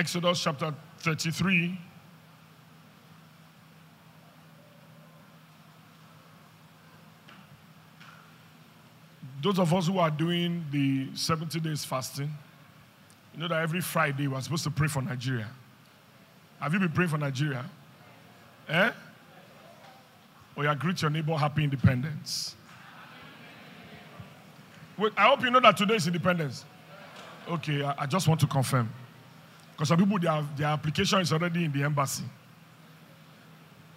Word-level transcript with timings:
Exodus 0.00 0.42
chapter 0.42 0.74
33. 1.00 1.78
Those 9.42 9.58
of 9.58 9.74
us 9.74 9.88
who 9.88 9.98
are 9.98 10.10
doing 10.10 10.64
the 10.70 11.08
70 11.14 11.60
days 11.60 11.84
fasting, 11.84 12.30
you 13.34 13.40
know 13.40 13.48
that 13.48 13.60
every 13.60 13.82
Friday 13.82 14.26
we're 14.26 14.40
supposed 14.40 14.64
to 14.64 14.70
pray 14.70 14.88
for 14.88 15.02
Nigeria. 15.02 15.48
Have 16.60 16.72
you 16.72 16.80
been 16.80 16.92
praying 16.92 17.10
for 17.10 17.18
Nigeria? 17.18 17.66
Eh? 18.70 18.92
Or 20.56 20.64
you 20.64 20.74
greet 20.76 21.02
your 21.02 21.10
neighbor 21.10 21.34
happy 21.34 21.62
independence. 21.64 22.56
Wait, 24.96 25.12
I 25.14 25.28
hope 25.28 25.42
you 25.42 25.50
know 25.50 25.60
that 25.60 25.76
today 25.76 25.96
is 25.96 26.06
independence. 26.06 26.64
Okay, 27.46 27.82
I, 27.82 27.94
I 27.98 28.06
just 28.06 28.26
want 28.28 28.40
to 28.40 28.46
confirm. 28.46 28.88
Because 29.80 29.88
some 29.88 29.98
people, 29.98 30.18
their, 30.18 30.46
their 30.58 30.66
application 30.66 31.20
is 31.20 31.32
already 31.32 31.64
in 31.64 31.72
the 31.72 31.82
embassy. 31.82 32.24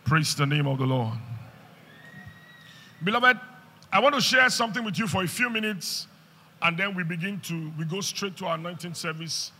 Praise 0.05 0.33
the 0.33 0.45
name 0.45 0.65
of 0.65 0.77
the 0.77 0.85
Lord. 0.85 1.17
Beloved, 3.03 3.37
I 3.91 3.99
want 3.99 4.15
to 4.15 4.21
share 4.21 4.49
something 4.49 4.85
with 4.85 4.97
you 4.97 5.09
for 5.09 5.25
a 5.25 5.27
few 5.27 5.49
minutes, 5.49 6.07
and 6.61 6.77
then 6.77 6.95
we 6.95 7.03
begin 7.03 7.41
to, 7.41 7.69
we 7.77 7.83
go 7.83 7.99
straight 7.99 8.37
to 8.37 8.45
our 8.45 8.55
anointing 8.55 8.93
service, 8.93 9.51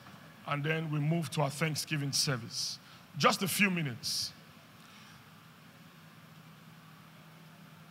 and 0.48 0.64
then 0.64 0.90
we 0.90 0.98
move 0.98 1.30
to 1.32 1.42
our 1.42 1.50
Thanksgiving 1.50 2.14
service. 2.14 2.80
Just 3.18 3.44
a 3.44 3.48
few 3.50 3.70
minutes. 3.70 4.32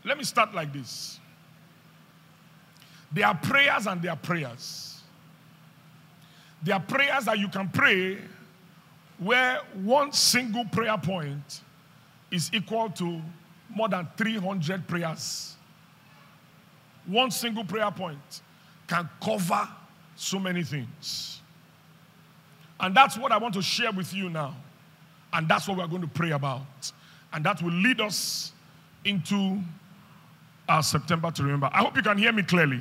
Let 0.06 0.16
me 0.16 0.24
start 0.24 0.54
like 0.54 0.72
this. 0.72 1.20
There 3.12 3.26
are 3.26 3.34
prayers 3.34 3.86
and 3.86 4.00
there 4.00 4.12
are 4.12 4.16
prayers. 4.16 4.91
There 6.62 6.74
are 6.74 6.80
prayers 6.80 7.24
that 7.24 7.38
you 7.38 7.48
can 7.48 7.68
pray 7.68 8.18
where 9.18 9.60
one 9.82 10.12
single 10.12 10.64
prayer 10.66 10.96
point 10.98 11.60
is 12.30 12.50
equal 12.52 12.90
to 12.90 13.20
more 13.74 13.88
than 13.88 14.06
300 14.16 14.86
prayers. 14.86 15.56
One 17.06 17.30
single 17.30 17.64
prayer 17.64 17.90
point 17.90 18.42
can 18.86 19.08
cover 19.22 19.68
so 20.16 20.38
many 20.38 20.62
things. 20.62 21.40
And 22.78 22.94
that's 22.94 23.16
what 23.16 23.32
I 23.32 23.38
want 23.38 23.54
to 23.54 23.62
share 23.62 23.92
with 23.92 24.12
you 24.12 24.28
now. 24.28 24.54
And 25.32 25.48
that's 25.48 25.66
what 25.66 25.78
we're 25.78 25.86
going 25.86 26.02
to 26.02 26.08
pray 26.08 26.30
about. 26.30 26.92
And 27.32 27.44
that 27.44 27.62
will 27.62 27.72
lead 27.72 28.00
us 28.00 28.52
into 29.04 29.58
our 30.68 30.82
September 30.82 31.30
to 31.30 31.42
remember. 31.42 31.70
I 31.72 31.78
hope 31.78 31.96
you 31.96 32.02
can 32.02 32.18
hear 32.18 32.32
me 32.32 32.42
clearly. 32.42 32.80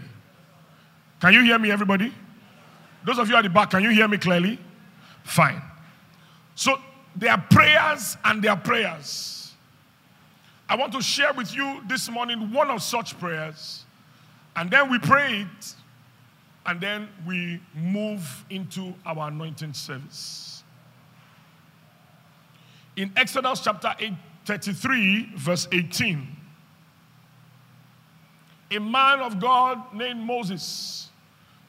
Can 1.19 1.33
you 1.33 1.43
hear 1.43 1.57
me, 1.57 1.71
everybody? 1.71 2.13
Those 3.03 3.17
of 3.17 3.29
you 3.29 3.35
at 3.35 3.43
the 3.43 3.49
back, 3.49 3.71
can 3.71 3.83
you 3.83 3.89
hear 3.89 4.07
me 4.07 4.17
clearly? 4.17 4.59
Fine. 5.23 5.61
So 6.55 6.77
there 7.15 7.31
are 7.31 7.45
prayers 7.49 8.17
and 8.23 8.43
there 8.43 8.51
are 8.51 8.57
prayers. 8.57 9.53
I 10.69 10.75
want 10.75 10.93
to 10.93 11.01
share 11.01 11.33
with 11.33 11.53
you 11.53 11.81
this 11.87 12.09
morning 12.09 12.51
one 12.53 12.69
of 12.69 12.81
such 12.81 13.19
prayers, 13.19 13.83
and 14.55 14.71
then 14.71 14.89
we 14.89 14.99
pray 14.99 15.41
it, 15.41 15.75
and 16.65 16.79
then 16.79 17.09
we 17.25 17.59
move 17.75 18.45
into 18.49 18.93
our 19.05 19.27
anointing 19.27 19.73
service. 19.73 20.63
In 22.95 23.11
Exodus 23.17 23.59
chapter 23.59 23.93
8, 23.99 24.13
33, 24.45 25.33
verse 25.35 25.67
18, 25.71 26.27
a 28.71 28.79
man 28.79 29.19
of 29.19 29.39
God 29.39 29.93
named 29.93 30.21
Moses 30.21 31.09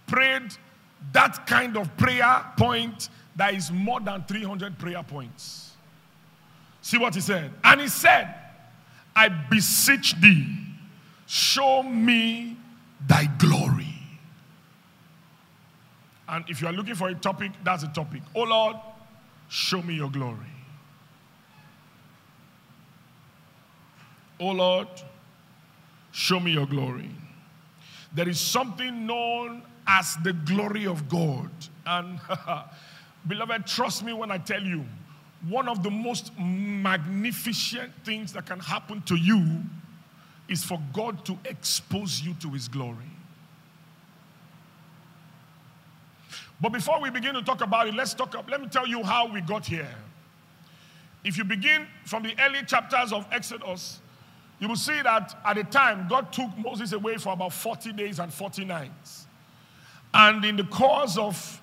prayed 0.06 0.54
that 1.12 1.46
kind 1.46 1.76
of 1.76 1.94
prayer 1.96 2.44
point 2.56 3.08
that 3.36 3.54
is 3.54 3.70
more 3.70 4.00
than 4.00 4.24
300 4.24 4.78
prayer 4.78 5.02
points. 5.02 5.72
See 6.80 6.98
what 6.98 7.14
he 7.14 7.20
said? 7.20 7.50
And 7.64 7.80
he 7.80 7.88
said, 7.88 8.34
I 9.14 9.28
beseech 9.28 10.20
thee, 10.20 10.46
show 11.26 11.82
me 11.82 12.56
thy 13.06 13.26
glory. 13.38 13.86
And 16.28 16.44
if 16.48 16.62
you 16.62 16.68
are 16.68 16.72
looking 16.72 16.94
for 16.94 17.08
a 17.08 17.14
topic, 17.14 17.52
that's 17.62 17.82
a 17.82 17.88
topic. 17.88 18.22
Oh 18.34 18.44
Lord, 18.44 18.76
show 19.48 19.82
me 19.82 19.94
your 19.94 20.10
glory. 20.10 20.36
Oh 24.40 24.50
Lord, 24.50 24.88
show 26.10 26.40
me 26.40 26.52
your 26.52 26.66
glory. 26.66 27.10
There 28.14 28.28
is 28.28 28.40
something 28.40 29.06
known 29.06 29.62
as 29.86 30.16
the 30.22 30.32
glory 30.32 30.86
of 30.86 31.08
God. 31.08 31.50
And 31.86 32.20
beloved, 33.26 33.66
trust 33.66 34.04
me 34.04 34.12
when 34.12 34.30
I 34.30 34.38
tell 34.38 34.62
you, 34.62 34.84
one 35.48 35.68
of 35.68 35.82
the 35.82 35.90
most 35.90 36.30
magnificent 36.38 37.92
things 38.04 38.32
that 38.32 38.46
can 38.46 38.60
happen 38.60 39.02
to 39.02 39.16
you 39.16 39.62
is 40.48 40.62
for 40.62 40.80
God 40.92 41.24
to 41.24 41.38
expose 41.44 42.20
you 42.20 42.34
to 42.34 42.50
his 42.50 42.68
glory. 42.68 42.96
But 46.60 46.70
before 46.70 47.00
we 47.00 47.10
begin 47.10 47.34
to 47.34 47.42
talk 47.42 47.60
about 47.60 47.88
it, 47.88 47.94
let's 47.94 48.14
talk. 48.14 48.34
Let 48.48 48.60
me 48.60 48.68
tell 48.68 48.86
you 48.86 49.02
how 49.02 49.26
we 49.26 49.40
got 49.40 49.66
here. 49.66 49.94
If 51.24 51.36
you 51.36 51.44
begin 51.44 51.86
from 52.04 52.22
the 52.22 52.34
early 52.40 52.62
chapters 52.64 53.12
of 53.12 53.26
Exodus, 53.32 54.00
you 54.60 54.68
will 54.68 54.76
see 54.76 55.02
that 55.02 55.36
at 55.44 55.56
the 55.56 55.64
time 55.64 56.06
God 56.08 56.32
took 56.32 56.56
Moses 56.56 56.92
away 56.92 57.16
for 57.16 57.32
about 57.32 57.52
40 57.52 57.92
days 57.94 58.20
and 58.20 58.32
40 58.32 58.64
nights. 58.64 59.26
And 60.14 60.44
in 60.44 60.56
the 60.56 60.64
course 60.64 61.16
of, 61.16 61.60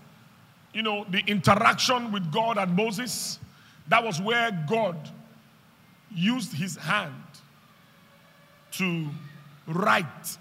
you 0.74 0.82
know, 0.82 1.06
the 1.10 1.20
interaction 1.28 2.12
with 2.12 2.32
God 2.32 2.58
and 2.58 2.76
Moses, 2.76 3.40
that 3.88 4.04
was 4.04 4.22
where 4.22 4.52
God 4.70 4.98
used 6.14 6.54
his 6.54 6.76
hand 6.76 7.14
to 8.72 9.08
write 9.68 10.38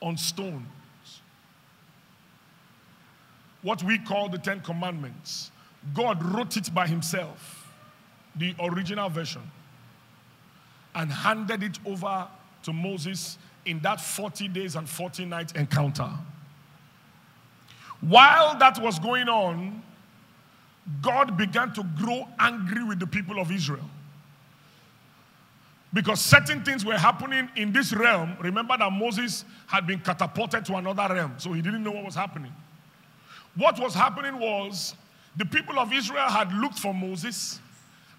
on 0.00 0.16
stones 0.16 0.66
what 3.62 3.82
we 3.82 3.98
call 3.98 4.28
the 4.28 4.38
Ten 4.38 4.60
Commandments. 4.60 5.50
God 5.94 6.22
wrote 6.22 6.56
it 6.56 6.72
by 6.74 6.86
himself, 6.86 7.72
the 8.36 8.54
original 8.60 9.08
version, 9.08 9.42
and 10.94 11.10
handed 11.10 11.62
it 11.62 11.78
over 11.84 12.26
to 12.62 12.72
Moses 12.72 13.38
in 13.64 13.80
that 13.80 14.00
40 14.00 14.48
days 14.48 14.76
and 14.76 14.88
40 14.88 15.26
nights 15.26 15.52
encounter. 15.52 16.10
While 18.00 18.58
that 18.58 18.80
was 18.80 18.98
going 18.98 19.28
on, 19.28 19.82
God 21.02 21.36
began 21.36 21.72
to 21.74 21.84
grow 21.98 22.26
angry 22.38 22.82
with 22.84 22.98
the 22.98 23.06
people 23.06 23.38
of 23.38 23.52
Israel. 23.52 23.88
Because 25.92 26.20
certain 26.20 26.64
things 26.64 26.84
were 26.84 26.96
happening 26.96 27.48
in 27.56 27.72
this 27.72 27.92
realm. 27.92 28.36
Remember 28.40 28.76
that 28.78 28.92
Moses 28.92 29.44
had 29.66 29.86
been 29.86 30.00
catapulted 30.00 30.64
to 30.66 30.76
another 30.76 31.12
realm, 31.12 31.34
so 31.38 31.52
he 31.52 31.60
didn't 31.60 31.82
know 31.82 31.90
what 31.90 32.04
was 32.04 32.14
happening. 32.14 32.52
What 33.56 33.78
was 33.78 33.94
happening 33.94 34.38
was 34.38 34.94
the 35.36 35.44
people 35.44 35.78
of 35.78 35.92
Israel 35.92 36.28
had 36.28 36.52
looked 36.52 36.78
for 36.78 36.94
Moses 36.94 37.60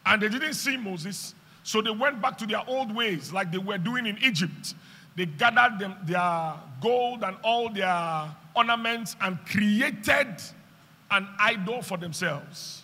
and 0.05 0.21
they 0.21 0.29
didn't 0.29 0.53
see 0.53 0.77
Moses, 0.77 1.33
so 1.63 1.81
they 1.81 1.91
went 1.91 2.21
back 2.21 2.37
to 2.39 2.45
their 2.45 2.63
old 2.67 2.93
ways 2.93 3.31
like 3.31 3.51
they 3.51 3.57
were 3.57 3.77
doing 3.77 4.05
in 4.05 4.17
Egypt. 4.21 4.73
They 5.15 5.25
gathered 5.25 5.79
them, 5.79 5.95
their 6.03 6.53
gold 6.81 7.23
and 7.23 7.37
all 7.43 7.69
their 7.69 8.29
ornaments 8.55 9.15
and 9.21 9.37
created 9.45 10.41
an 11.09 11.27
idol 11.39 11.81
for 11.81 11.97
themselves. 11.97 12.83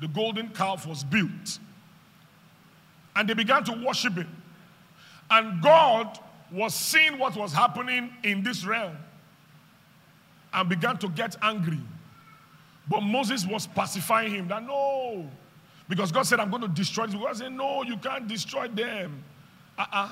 The 0.00 0.08
golden 0.08 0.48
calf 0.48 0.86
was 0.86 1.04
built. 1.04 1.58
And 3.14 3.28
they 3.28 3.34
began 3.34 3.62
to 3.64 3.84
worship 3.86 4.16
it. 4.16 4.26
And 5.30 5.62
God 5.62 6.18
was 6.50 6.74
seeing 6.74 7.18
what 7.18 7.36
was 7.36 7.52
happening 7.52 8.12
in 8.22 8.42
this 8.42 8.64
realm 8.64 8.96
and 10.52 10.68
began 10.68 10.98
to 10.98 11.08
get 11.08 11.36
angry. 11.42 11.80
But 12.88 13.00
Moses 13.00 13.46
was 13.46 13.66
pacifying 13.66 14.32
him 14.32 14.48
that 14.48 14.66
no, 14.66 15.28
because 15.88 16.12
God 16.12 16.22
said, 16.22 16.40
I'm 16.40 16.50
going 16.50 16.62
to 16.62 16.68
destroy 16.68 17.06
this. 17.06 17.14
God 17.14 17.36
said, 17.36 17.52
No, 17.52 17.82
you 17.82 17.96
can't 17.96 18.26
destroy 18.26 18.68
them. 18.68 19.22
Uh 19.78 19.86
uh 19.92 20.08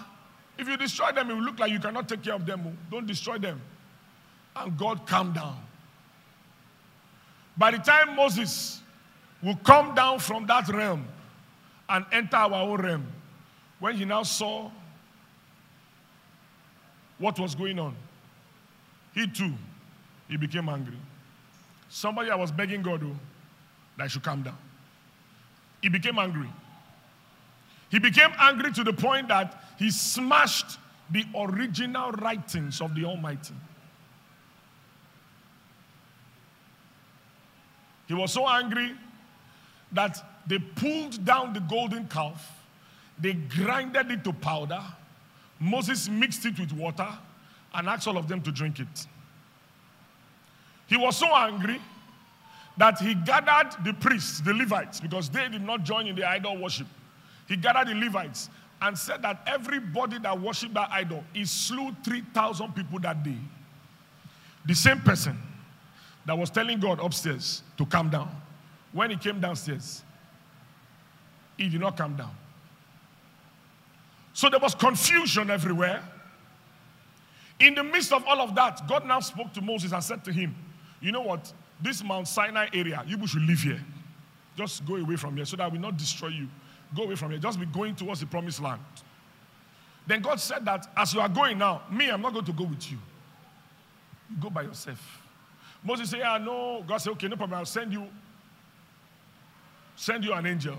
If 0.59 0.69
you 0.69 0.77
destroy 0.77 1.13
them, 1.13 1.31
it 1.31 1.35
will 1.35 1.43
look 1.43 1.59
like 1.59 1.71
you 1.71 1.81
cannot 1.81 2.09
take 2.09 2.23
care 2.23 2.35
of 2.35 2.47
them. 2.47 2.77
Don't 2.91 3.07
destroy 3.07 3.39
them. 3.39 3.61
And 4.57 4.77
God 4.77 5.07
calmed 5.07 5.35
down. 5.35 5.59
By 7.57 7.71
the 7.71 7.79
time 7.79 8.17
Moses 8.17 8.81
will 9.43 9.57
come 9.57 9.95
down 9.95 10.19
from 10.19 10.47
that 10.47 10.69
realm 10.69 11.07
and 11.89 12.05
enter 12.13 12.37
our 12.37 12.55
own 12.55 12.81
realm, 12.81 13.07
when 13.79 13.97
he 13.97 14.05
now 14.05 14.23
saw 14.23 14.71
what 17.19 17.39
was 17.39 17.55
going 17.55 17.79
on, 17.79 17.95
he 19.15 19.27
too, 19.27 19.53
he 20.29 20.37
became 20.37 20.69
angry. 20.69 20.97
Somebody 21.89 22.31
I 22.31 22.37
was 22.37 22.53
begging 22.53 22.83
God 22.83 23.03
oh, 23.05 23.17
that 23.97 24.05
I 24.05 24.07
should 24.07 24.23
calm 24.23 24.43
down. 24.43 24.57
He 25.83 25.89
became 25.89 26.19
angry. 26.19 26.49
He 27.91 27.99
became 27.99 28.31
angry 28.39 28.73
to 28.73 28.85
the 28.85 28.93
point 28.93 29.29
that 29.29 29.65
he 29.79 29.91
smashed 29.91 30.79
the 31.11 31.25
original 31.37 32.13
writings 32.13 32.81
of 32.81 32.95
the 32.95 33.05
Almighty. 33.05 33.55
He 38.11 38.17
was 38.17 38.33
so 38.33 38.49
angry 38.49 38.93
that 39.93 40.19
they 40.45 40.59
pulled 40.59 41.25
down 41.25 41.53
the 41.53 41.61
golden 41.61 42.09
calf, 42.09 42.45
they 43.17 43.35
grinded 43.35 44.11
it 44.11 44.25
to 44.25 44.33
powder. 44.33 44.83
Moses 45.61 46.09
mixed 46.09 46.45
it 46.45 46.59
with 46.59 46.73
water 46.73 47.07
and 47.73 47.89
asked 47.89 48.09
all 48.09 48.19
of 48.19 48.27
them 48.27 48.43
to 48.43 48.51
drink 48.51 48.81
it. 48.81 49.07
He 50.89 50.97
was 50.97 51.19
so 51.19 51.33
angry 51.33 51.81
that 52.77 52.99
he 52.99 53.15
gathered 53.15 53.77
the 53.85 53.93
priests, 53.93 54.41
the 54.41 54.55
Levites, 54.55 54.99
because 54.99 55.29
they 55.29 55.49
did 55.49 55.63
not 55.63 55.85
join 55.85 56.09
in 56.09 56.17
the 56.17 56.29
idol 56.29 56.59
worship. 56.59 56.89
He 57.47 57.55
gathered 57.55 57.95
the 57.95 57.95
Levites 57.95 58.51
and 58.83 58.99
said 58.99 59.23
that 59.23 59.41
everybody 59.47 60.19
that 60.19 60.41
worshiped 60.41 60.75
that 60.75 60.91
idol, 60.91 61.23
he 61.33 61.45
slew 61.45 61.95
3,000 62.03 62.75
people 62.75 62.99
that 62.99 63.23
day. 63.23 63.39
The 64.67 64.75
same 64.75 64.99
person 64.99 65.41
that 66.27 66.37
was 66.37 66.51
telling 66.51 66.79
God 66.81 67.01
upstairs 67.03 67.63
to 67.79 67.87
calm 67.87 68.11
down. 68.11 68.31
When 68.93 69.11
he 69.11 69.17
came 69.17 69.41
downstairs, 69.41 70.03
he 71.57 71.69
did 71.69 71.81
not 71.81 71.97
calm 71.97 72.17
down. 72.17 72.35
So 74.33 74.49
there 74.49 74.61
was 74.61 74.75
confusion 74.75 75.51
everywhere. 75.51 76.03
In 77.59 77.75
the 77.75 77.85
midst 77.85 78.13
of 78.13 78.25
all 78.27 78.41
of 78.41 78.55
that, 78.55 78.87
God 78.89 79.07
now 79.07 79.21
spoke 79.21 79.53
to 79.53 79.61
Moses 79.61 79.93
and 79.93 80.03
said 80.03 80.25
to 80.25 80.33
him, 80.33 80.55
You 81.01 81.13
know 81.13 81.21
what? 81.21 81.53
This 81.83 82.03
Mount 82.03 82.29
Sinai 82.29 82.69
area, 82.73 83.03
you 83.07 83.27
should 83.27 83.43
live 83.43 83.61
here. 83.61 83.81
Just 84.57 84.85
go 84.87 84.97
away 84.97 85.17
from 85.17 85.37
here 85.37 85.45
so 85.45 85.57
that 85.57 85.65
I 85.65 85.69
will 85.69 85.81
not 85.81 85.97
destroy 85.97 86.29
you. 86.29 86.49
Go 86.95 87.05
away 87.05 87.17
from 87.17 87.31
here. 87.31 87.41
Just 87.41 87.61
be 87.61 87.67
going 87.67 87.95
towards 87.95 88.21
the 88.21 88.27
promised 88.27 88.61
land. 88.61 88.81
Then 90.07 90.21
God 90.23 90.41
said 90.41 90.65
that 90.65 90.91
as 90.97 91.15
you 91.15 91.21
are 91.21 91.29
going 91.29 91.59
now, 91.59 91.83
me, 91.91 92.09
I'm 92.11 92.23
not 92.23 92.33
going 92.33 92.45
to 92.47 92.53
go 92.53 92.65
with 92.65 92.91
you. 92.91 92.99
You 94.31 94.37
go 94.41 94.51
by 94.51 94.63
yourself. 94.63 95.20
Moses 95.83 96.11
said, 96.11 96.21
Yeah, 96.21 96.39
no. 96.39 96.85
God 96.87 96.99
said, 96.99 97.11
Okay, 97.13 97.29
no 97.29 97.37
problem. 97.37 97.59
I'll 97.59 97.67
send 97.67 97.93
you, 97.93 98.07
send 99.97 100.25
you 100.25 100.33
an 100.33 100.47
angel. 100.47 100.77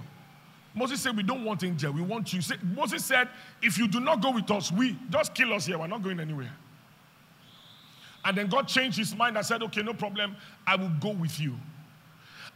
Moses 0.74 1.02
said, 1.02 1.16
We 1.16 1.24
don't 1.24 1.44
want 1.44 1.64
angel, 1.64 1.94
we 1.94 2.02
want 2.02 2.34
you. 2.34 2.42
Moses 2.76 3.04
said, 3.04 3.28
If 3.62 3.78
you 3.78 3.88
do 3.88 4.00
not 4.00 4.22
go 4.22 4.32
with 4.32 4.50
us, 4.52 4.72
we 4.72 4.98
just 5.10 5.34
kill 5.34 5.54
us 5.54 5.66
here. 5.66 5.78
We're 5.78 5.88
not 5.88 6.04
going 6.04 6.20
anywhere. 6.20 6.52
And 8.24 8.38
then 8.38 8.48
God 8.48 8.68
changed 8.68 8.98
his 8.98 9.16
mind 9.16 9.36
and 9.38 9.46
said, 9.46 9.64
Okay, 9.64 9.82
no 9.82 9.94
problem. 9.94 10.36
I 10.66 10.76
will 10.76 10.92
go 11.00 11.12
with 11.12 11.40
you. 11.40 11.56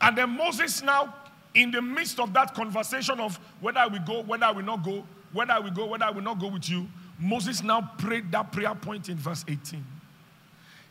And 0.01 0.17
then 0.17 0.29
Moses 0.29 0.83
now, 0.83 1.13
in 1.53 1.71
the 1.71 1.81
midst 1.81 2.19
of 2.19 2.33
that 2.33 2.53
conversation 2.53 3.19
of 3.19 3.39
whether 3.61 3.79
I 3.79 3.87
will 3.87 3.99
go, 3.99 4.21
whether 4.23 4.45
I 4.45 4.51
will 4.51 4.63
not 4.63 4.83
go, 4.83 5.03
whether 5.33 5.53
I 5.53 5.59
will 5.59 5.71
go, 5.71 5.85
whether 5.85 6.05
I 6.05 6.11
will 6.11 6.21
not 6.21 6.39
go 6.39 6.47
with 6.47 6.69
you, 6.69 6.87
Moses 7.17 7.63
now 7.63 7.91
prayed 7.97 8.31
that 8.31 8.51
prayer 8.51 8.75
point 8.75 9.09
in 9.09 9.17
verse 9.17 9.45
18. 9.47 9.83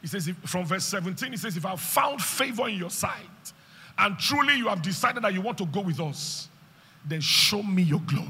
He 0.04 0.08
says, 0.08 0.28
if, 0.28 0.36
from 0.40 0.66
verse 0.66 0.84
17, 0.84 1.30
he 1.30 1.38
says, 1.38 1.56
If 1.56 1.64
I 1.64 1.70
have 1.70 1.80
found 1.80 2.20
favor 2.20 2.68
in 2.68 2.76
your 2.76 2.90
sight, 2.90 3.14
and 3.96 4.18
truly 4.18 4.54
you 4.54 4.68
have 4.68 4.82
decided 4.82 5.24
that 5.24 5.32
you 5.32 5.40
want 5.40 5.56
to 5.56 5.64
go 5.64 5.80
with 5.80 5.98
us, 5.98 6.50
then 7.06 7.22
show 7.22 7.62
me 7.62 7.84
your 7.84 8.00
glory. 8.00 8.28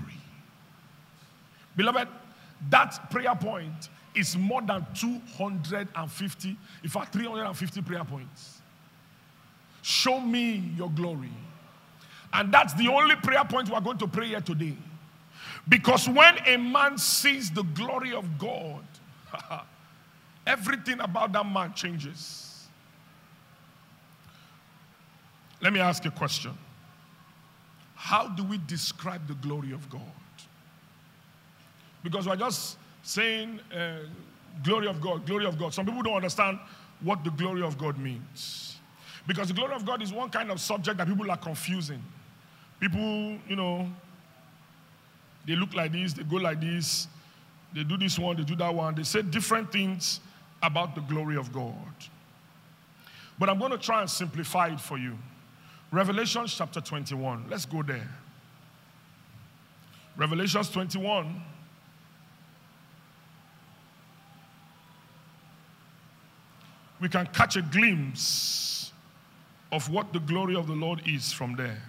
Beloved, 1.75 2.07
that 2.71 3.11
prayer 3.11 3.35
point 3.35 3.89
is 4.15 4.37
more 4.37 4.63
than 4.63 4.87
250, 4.95 6.57
in 6.85 6.89
fact, 6.89 7.13
350 7.13 7.83
prayer 7.83 8.05
points. 8.05 8.61
Show 9.83 10.21
me 10.21 10.71
your 10.77 10.91
glory. 10.91 11.33
And 12.33 12.55
that's 12.55 12.73
the 12.75 12.87
only 12.87 13.17
prayer 13.17 13.45
point 13.45 13.69
we're 13.69 13.81
going 13.81 13.99
to 13.99 14.07
pray 14.07 14.29
here 14.29 14.41
today. 14.41 14.77
Because 15.69 16.09
when 16.09 16.39
a 16.47 16.57
man 16.57 16.99
sees 16.99 17.51
the 17.51 17.65
glory 17.65 18.13
of 18.13 18.39
God, 18.39 18.85
everything 20.47 21.01
about 21.01 21.33
that 21.33 21.47
man 21.47 21.73
changes. 21.75 22.67
Let 25.61 25.73
me 25.73 25.81
ask 25.81 26.05
a 26.05 26.11
question 26.11 26.53
How 27.95 28.29
do 28.29 28.45
we 28.45 28.59
describe 28.67 29.27
the 29.27 29.35
glory 29.35 29.73
of 29.73 29.89
God? 29.89 30.01
Because 32.03 32.27
we're 32.27 32.37
just 32.37 32.77
saying 33.03 33.61
uh, 33.75 34.01
glory 34.63 34.87
of 34.89 35.01
God, 35.01 35.27
glory 35.27 35.47
of 35.47 35.59
God. 35.59 35.73
Some 35.73 35.87
people 35.87 36.03
don't 36.03 36.17
understand 36.17 36.59
what 37.01 37.25
the 37.25 37.31
glory 37.31 37.63
of 37.63 37.79
God 37.79 37.99
means. 37.99 38.77
Because 39.27 39.49
the 39.49 39.55
glory 39.55 39.73
of 39.73 39.87
God 39.87 40.03
is 40.03 40.13
one 40.13 40.29
kind 40.29 40.51
of 40.51 40.61
subject 40.61 40.99
that 40.99 41.09
people 41.09 41.31
are 41.31 41.37
confusing. 41.37 42.03
People, 42.79 43.39
you 43.49 43.57
know, 43.57 43.91
they 45.47 45.57
look 45.57 45.75
like 45.75 45.93
this, 45.93 46.13
they 46.13 46.23
go 46.25 46.37
like 46.37 46.61
this, 46.61 47.09
they 47.75 47.85
do 47.85 47.97
this 47.97 48.19
one, 48.19 48.37
they 48.37 48.45
do 48.45 48.57
that 48.57 48.75
one. 48.75 48.95
They 48.95 49.03
say 49.03 49.23
different 49.23 49.73
things 49.73 50.21
about 50.65 50.95
the 50.95 51.01
glory 51.03 51.37
of 51.37 51.53
God. 51.53 51.75
But 53.39 53.49
I'm 53.49 53.59
going 53.59 53.73
to 53.73 53.79
try 53.79 54.01
and 54.01 54.11
simplify 54.11 54.69
it 54.69 54.81
for 54.81 54.97
you. 54.99 55.19
Revelation 55.91 56.47
chapter 56.47 56.81
21. 56.81 57.47
Let's 57.49 57.67
go 57.67 57.83
there. 57.83 58.09
Revelations 60.17 60.71
21. 60.71 61.43
we 67.05 67.09
can 67.11 67.27
catch 67.27 67.55
a 67.57 67.61
glimpse 67.61 68.91
of 69.71 69.91
what 69.91 70.15
the 70.15 70.21
glory 70.21 70.57
of 70.57 70.67
the 70.67 70.73
Lord 70.73 71.03
is 71.07 71.33
from 71.35 71.55
there. 71.55 71.83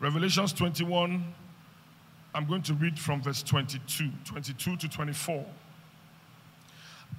Revelations 0.00 0.52
21, 0.52 1.24
I'm 2.34 2.46
going 2.46 2.62
to 2.62 2.74
read 2.74 2.98
from 2.98 3.22
verse 3.22 3.44
22, 3.44 4.10
22 4.24 4.76
to 4.76 4.88
24. 4.88 5.46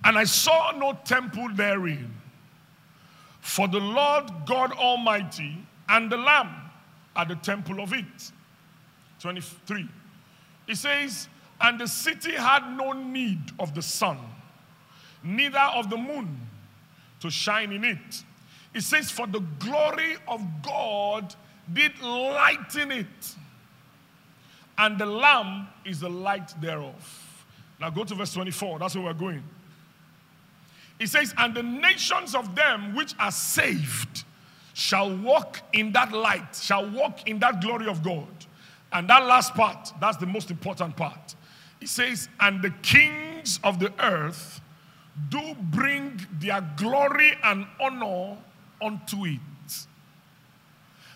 And 0.03 0.17
I 0.17 0.23
saw 0.23 0.71
no 0.71 0.97
temple 1.05 1.49
therein, 1.53 2.13
for 3.39 3.67
the 3.67 3.79
Lord 3.79 4.31
God 4.45 4.71
Almighty 4.73 5.57
and 5.89 6.11
the 6.11 6.17
Lamb 6.17 6.49
are 7.15 7.25
the 7.25 7.35
temple 7.35 7.81
of 7.81 7.93
it. 7.93 8.31
23. 9.19 9.87
It 10.67 10.75
says, 10.75 11.27
And 11.59 11.79
the 11.79 11.87
city 11.87 12.31
had 12.31 12.75
no 12.75 12.93
need 12.93 13.39
of 13.59 13.75
the 13.75 13.81
sun, 13.81 14.17
neither 15.23 15.59
of 15.59 15.89
the 15.89 15.97
moon 15.97 16.39
to 17.19 17.29
shine 17.29 17.71
in 17.71 17.83
it. 17.83 18.23
It 18.73 18.81
says, 18.81 19.11
For 19.11 19.27
the 19.27 19.41
glory 19.59 20.15
of 20.27 20.41
God 20.63 21.35
did 21.71 21.99
lighten 22.01 22.91
it, 22.91 23.35
and 24.77 24.97
the 24.97 25.05
Lamb 25.05 25.67
is 25.85 25.99
the 25.99 26.09
light 26.09 26.53
thereof. 26.61 27.45
Now 27.79 27.89
go 27.89 28.03
to 28.03 28.15
verse 28.15 28.33
24. 28.33 28.79
That's 28.79 28.95
where 28.95 29.05
we're 29.05 29.13
going. 29.13 29.43
It 31.01 31.09
says, 31.09 31.33
And 31.35 31.55
the 31.55 31.63
nations 31.63 32.35
of 32.35 32.55
them 32.55 32.93
which 32.93 33.15
are 33.19 33.31
saved 33.31 34.23
shall 34.75 35.13
walk 35.17 35.59
in 35.73 35.91
that 35.93 36.11
light, 36.11 36.55
shall 36.55 36.87
walk 36.91 37.27
in 37.27 37.39
that 37.39 37.59
glory 37.59 37.87
of 37.87 38.03
God. 38.03 38.27
And 38.93 39.09
that 39.09 39.25
last 39.25 39.55
part, 39.55 39.91
that's 39.99 40.17
the 40.17 40.27
most 40.27 40.51
important 40.51 40.95
part. 40.95 41.35
He 41.79 41.87
says, 41.87 42.29
And 42.39 42.61
the 42.61 42.69
kings 42.83 43.59
of 43.63 43.79
the 43.79 43.91
earth 43.99 44.61
do 45.29 45.55
bring 45.59 46.23
their 46.39 46.61
glory 46.77 47.33
and 47.43 47.65
honor 47.79 48.37
unto 48.79 49.25
it. 49.25 49.39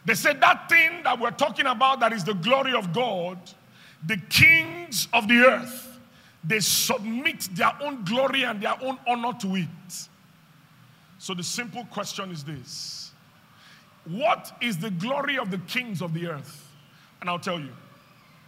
They 0.03 0.15
said 0.15 0.41
that 0.41 0.67
thing 0.67 1.03
that 1.03 1.19
we're 1.19 1.29
talking 1.29 1.67
about, 1.67 1.99
that 1.99 2.11
is 2.11 2.23
the 2.23 2.33
glory 2.33 2.73
of 2.73 2.91
God, 2.91 3.37
the 4.03 4.17
kings 4.17 5.07
of 5.13 5.27
the 5.27 5.45
earth, 5.45 5.94
they 6.47 6.59
submit 6.59 7.49
their 7.53 7.71
own 7.81 8.03
glory 8.05 8.43
and 8.43 8.61
their 8.61 8.75
own 8.81 8.99
honor 9.07 9.33
to 9.39 9.55
it. 9.55 10.07
So 11.17 11.33
the 11.33 11.43
simple 11.43 11.85
question 11.85 12.31
is 12.31 12.43
this 12.43 13.11
What 14.05 14.55
is 14.61 14.77
the 14.77 14.91
glory 14.91 15.37
of 15.37 15.49
the 15.49 15.57
kings 15.59 16.01
of 16.01 16.13
the 16.13 16.27
earth? 16.27 16.67
And 17.21 17.29
I'll 17.29 17.39
tell 17.39 17.59
you. 17.59 17.71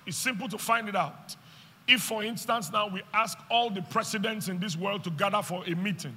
It's 0.06 0.18
simple 0.18 0.48
to 0.50 0.58
find 0.58 0.88
it 0.88 0.96
out. 0.96 1.36
If, 1.88 2.02
for 2.02 2.24
instance, 2.24 2.72
now 2.72 2.88
we 2.88 3.02
ask 3.14 3.38
all 3.50 3.70
the 3.70 3.82
presidents 3.82 4.48
in 4.48 4.60
this 4.60 4.78
world 4.78 5.04
to 5.04 5.10
gather 5.10 5.42
for 5.42 5.64
a 5.66 5.76
meeting, 5.76 6.16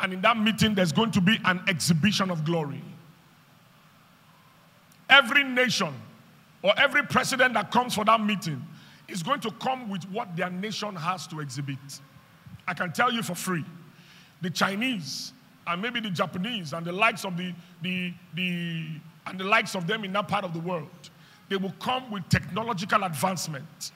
and 0.00 0.12
in 0.12 0.20
that 0.22 0.36
meeting 0.36 0.74
there's 0.74 0.92
going 0.92 1.10
to 1.12 1.20
be 1.20 1.38
an 1.44 1.60
exhibition 1.68 2.30
of 2.30 2.44
glory. 2.44 2.82
Every 5.08 5.44
nation 5.44 5.94
or 6.62 6.72
every 6.78 7.04
president 7.04 7.54
that 7.54 7.70
comes 7.70 7.94
for 7.94 8.04
that 8.04 8.20
meeting 8.20 8.64
is 9.10 9.22
going 9.22 9.40
to 9.40 9.50
come 9.52 9.88
with 9.88 10.04
what 10.10 10.36
their 10.36 10.50
nation 10.50 10.94
has 10.96 11.26
to 11.28 11.40
exhibit. 11.40 11.78
I 12.66 12.74
can 12.74 12.92
tell 12.92 13.12
you 13.12 13.22
for 13.22 13.34
free. 13.34 13.64
The 14.42 14.50
Chinese 14.50 15.32
and 15.66 15.82
maybe 15.82 16.00
the 16.00 16.10
Japanese 16.10 16.72
and 16.72 16.86
the 16.86 16.92
likes 16.92 17.24
of 17.24 17.36
the, 17.36 17.52
the, 17.82 18.12
the 18.34 18.86
and 19.26 19.38
the 19.38 19.44
likes 19.44 19.74
of 19.74 19.86
them 19.86 20.04
in 20.04 20.12
that 20.14 20.28
part 20.28 20.44
of 20.44 20.54
the 20.54 20.60
world, 20.60 21.10
they 21.48 21.56
will 21.56 21.74
come 21.80 22.10
with 22.10 22.28
technological 22.28 23.04
advancement 23.04 23.92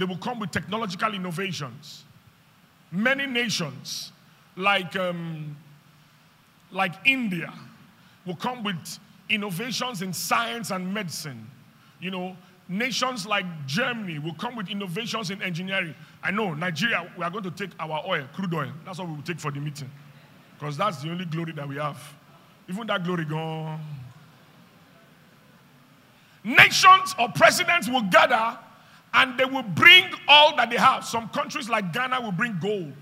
they 0.00 0.06
will 0.06 0.16
come 0.16 0.40
with 0.40 0.50
technological 0.50 1.12
innovations. 1.12 2.04
Many 2.90 3.26
nations, 3.26 4.12
like, 4.56 4.96
um, 4.96 5.54
like 6.72 6.94
India, 7.04 7.52
will 8.24 8.36
come 8.36 8.64
with 8.64 8.98
innovations 9.28 10.00
in 10.00 10.14
science 10.14 10.70
and 10.70 10.92
medicine. 10.92 11.46
You 12.00 12.12
know, 12.12 12.36
nations 12.70 13.26
like 13.26 13.44
Germany 13.66 14.20
will 14.20 14.34
come 14.34 14.54
with 14.56 14.68
innovations 14.70 15.30
in 15.30 15.42
engineering. 15.42 15.94
I 16.22 16.30
know 16.30 16.54
Nigeria, 16.54 17.10
we 17.18 17.24
are 17.24 17.30
going 17.30 17.44
to 17.44 17.50
take 17.50 17.70
our 17.80 18.02
oil, 18.06 18.26
crude 18.32 18.54
oil. 18.54 18.70
That's 18.86 18.98
what 18.98 19.08
we 19.08 19.14
will 19.16 19.22
take 19.22 19.40
for 19.40 19.50
the 19.50 19.58
meeting. 19.60 19.90
Because 20.58 20.76
that's 20.76 21.02
the 21.02 21.10
only 21.10 21.24
glory 21.24 21.52
that 21.52 21.68
we 21.68 21.76
have. 21.76 22.00
Even 22.68 22.86
that 22.86 23.02
glory 23.04 23.24
gone. 23.24 23.80
nations 26.44 27.14
or 27.18 27.28
presidents 27.30 27.88
will 27.88 28.02
gather 28.02 28.56
and 29.12 29.36
they 29.36 29.44
will 29.44 29.64
bring 29.64 30.04
all 30.28 30.54
that 30.56 30.70
they 30.70 30.76
have. 30.76 31.04
Some 31.04 31.28
countries 31.30 31.68
like 31.68 31.92
Ghana 31.92 32.20
will 32.20 32.32
bring 32.32 32.56
gold. 32.60 32.94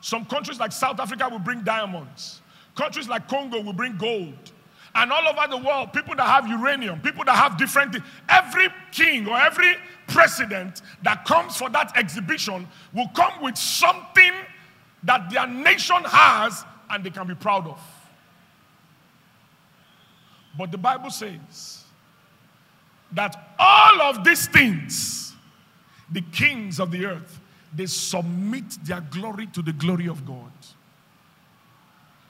Some 0.00 0.24
countries 0.24 0.58
like 0.58 0.72
South 0.72 0.98
Africa 0.98 1.28
will 1.30 1.38
bring 1.38 1.62
diamonds. 1.62 2.40
Countries 2.74 3.08
like 3.08 3.28
Congo 3.28 3.60
will 3.60 3.72
bring 3.74 3.96
gold. 3.98 4.52
And 4.98 5.12
all 5.12 5.28
over 5.28 5.46
the 5.48 5.56
world, 5.56 5.92
people 5.92 6.16
that 6.16 6.26
have 6.26 6.48
uranium, 6.48 7.00
people 7.00 7.24
that 7.24 7.36
have 7.36 7.56
different 7.56 7.92
things, 7.92 8.04
every 8.28 8.66
king 8.90 9.28
or 9.28 9.38
every 9.38 9.76
president 10.08 10.82
that 11.04 11.24
comes 11.24 11.56
for 11.56 11.70
that 11.70 11.96
exhibition 11.96 12.66
will 12.92 13.06
come 13.14 13.40
with 13.40 13.56
something 13.56 14.32
that 15.04 15.30
their 15.30 15.46
nation 15.46 16.02
has 16.04 16.64
and 16.90 17.04
they 17.04 17.10
can 17.10 17.28
be 17.28 17.36
proud 17.36 17.68
of. 17.68 17.80
But 20.58 20.72
the 20.72 20.78
Bible 20.78 21.10
says 21.10 21.84
that 23.12 23.54
all 23.56 24.02
of 24.02 24.24
these 24.24 24.48
things, 24.48 25.32
the 26.10 26.22
kings 26.32 26.80
of 26.80 26.90
the 26.90 27.06
earth, 27.06 27.38
they 27.72 27.86
submit 27.86 28.84
their 28.84 29.00
glory 29.00 29.46
to 29.46 29.62
the 29.62 29.72
glory 29.72 30.08
of 30.08 30.26
God. 30.26 30.50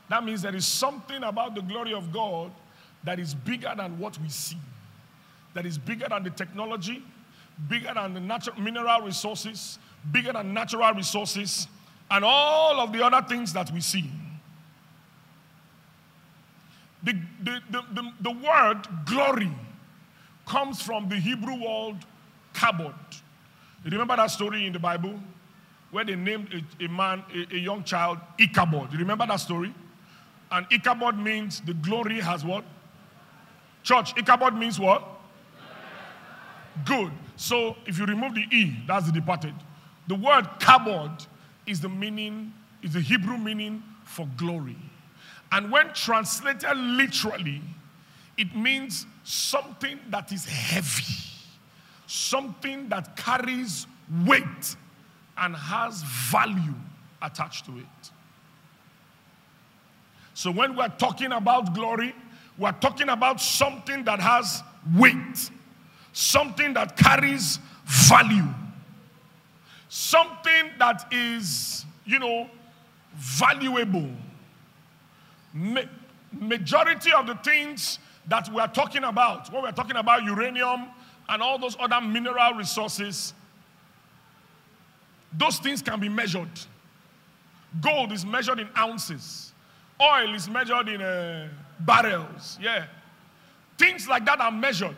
That 0.08 0.24
means 0.24 0.42
there 0.42 0.54
is 0.54 0.66
something 0.66 1.22
about 1.22 1.54
the 1.54 1.60
glory 1.60 1.92
of 1.92 2.12
God 2.12 2.50
that 3.04 3.18
is 3.18 3.34
bigger 3.34 3.72
than 3.76 3.98
what 3.98 4.18
we 4.20 4.28
see, 4.28 4.56
that 5.54 5.66
is 5.66 5.78
bigger 5.78 6.06
than 6.08 6.22
the 6.22 6.30
technology, 6.30 7.02
bigger 7.68 7.92
than 7.94 8.14
the 8.14 8.20
natural 8.20 8.60
mineral 8.60 9.02
resources, 9.02 9.78
bigger 10.10 10.32
than 10.32 10.54
natural 10.54 10.92
resources, 10.92 11.68
and 12.10 12.24
all 12.24 12.80
of 12.80 12.92
the 12.92 13.04
other 13.04 13.26
things 13.26 13.52
that 13.52 13.70
we 13.72 13.80
see. 13.80 14.10
The, 17.02 17.12
the, 17.42 17.60
the, 17.70 17.82
the, 17.92 18.12
the 18.20 18.30
word 18.30 18.82
glory 19.06 19.50
comes 20.46 20.82
from 20.82 21.08
the 21.08 21.16
Hebrew 21.16 21.54
word 21.54 21.98
kabod. 22.54 22.94
You 23.84 23.90
remember 23.92 24.16
that 24.16 24.26
story 24.26 24.66
in 24.66 24.72
the 24.72 24.78
Bible 24.78 25.14
where 25.90 26.04
they 26.04 26.16
named 26.16 26.48
a, 26.52 26.84
a 26.84 26.88
man, 26.88 27.22
a, 27.32 27.54
a, 27.54 27.58
young 27.58 27.84
child, 27.84 28.18
Ichabod? 28.38 28.92
You 28.92 28.98
remember 28.98 29.26
that 29.26 29.36
story? 29.36 29.72
And 30.50 30.66
Ichabod 30.70 31.18
means 31.18 31.60
the 31.60 31.74
glory 31.74 32.20
has 32.20 32.44
what? 32.44 32.64
Church, 33.82 34.16
Ichabod 34.16 34.54
means 34.56 34.78
what? 34.78 35.02
Good. 36.84 37.12
So 37.36 37.76
if 37.86 37.98
you 37.98 38.06
remove 38.06 38.34
the 38.34 38.44
E, 38.50 38.76
that's 38.86 39.06
the 39.06 39.12
departed. 39.12 39.54
The 40.06 40.14
word 40.14 40.44
kabod 40.58 41.26
is 41.66 41.80
the 41.80 41.88
meaning, 41.88 42.52
is 42.82 42.94
the 42.94 43.00
Hebrew 43.00 43.36
meaning 43.36 43.82
for 44.04 44.26
glory. 44.36 44.76
And 45.52 45.70
when 45.70 45.92
translated 45.92 46.76
literally, 46.76 47.60
it 48.36 48.54
means 48.54 49.06
something 49.24 49.98
that 50.10 50.32
is 50.32 50.44
heavy, 50.44 51.14
something 52.06 52.88
that 52.88 53.16
carries 53.16 53.86
weight 54.24 54.76
and 55.36 55.54
has 55.54 56.02
value 56.02 56.74
attached 57.20 57.66
to 57.66 57.78
it. 57.78 58.10
So 60.38 60.52
when 60.52 60.76
we're 60.76 60.88
talking 60.88 61.32
about 61.32 61.74
glory, 61.74 62.14
we're 62.58 62.70
talking 62.70 63.08
about 63.08 63.40
something 63.40 64.04
that 64.04 64.20
has 64.20 64.62
weight, 64.96 65.50
something 66.12 66.74
that 66.74 66.96
carries 66.96 67.58
value, 67.84 68.46
something 69.88 70.70
that 70.78 71.12
is, 71.12 71.84
you 72.06 72.20
know, 72.20 72.48
valuable. 73.16 74.08
Ma- 75.52 75.80
majority 76.30 77.12
of 77.12 77.26
the 77.26 77.34
things 77.34 77.98
that 78.28 78.48
we're 78.52 78.68
talking 78.68 79.02
about, 79.02 79.52
when 79.52 79.62
we're 79.62 79.72
talking 79.72 79.96
about 79.96 80.22
uranium 80.22 80.84
and 81.28 81.42
all 81.42 81.58
those 81.58 81.76
other 81.80 82.00
mineral 82.00 82.52
resources, 82.52 83.34
those 85.36 85.58
things 85.58 85.82
can 85.82 85.98
be 85.98 86.08
measured. 86.08 86.60
Gold 87.80 88.12
is 88.12 88.24
measured 88.24 88.60
in 88.60 88.68
ounces. 88.78 89.47
Oil 90.00 90.34
is 90.34 90.48
measured 90.48 90.88
in 90.88 91.02
uh, 91.02 91.48
barrels. 91.80 92.58
Yeah. 92.60 92.86
Things 93.76 94.08
like 94.08 94.24
that 94.26 94.40
are 94.40 94.50
measured. 94.52 94.96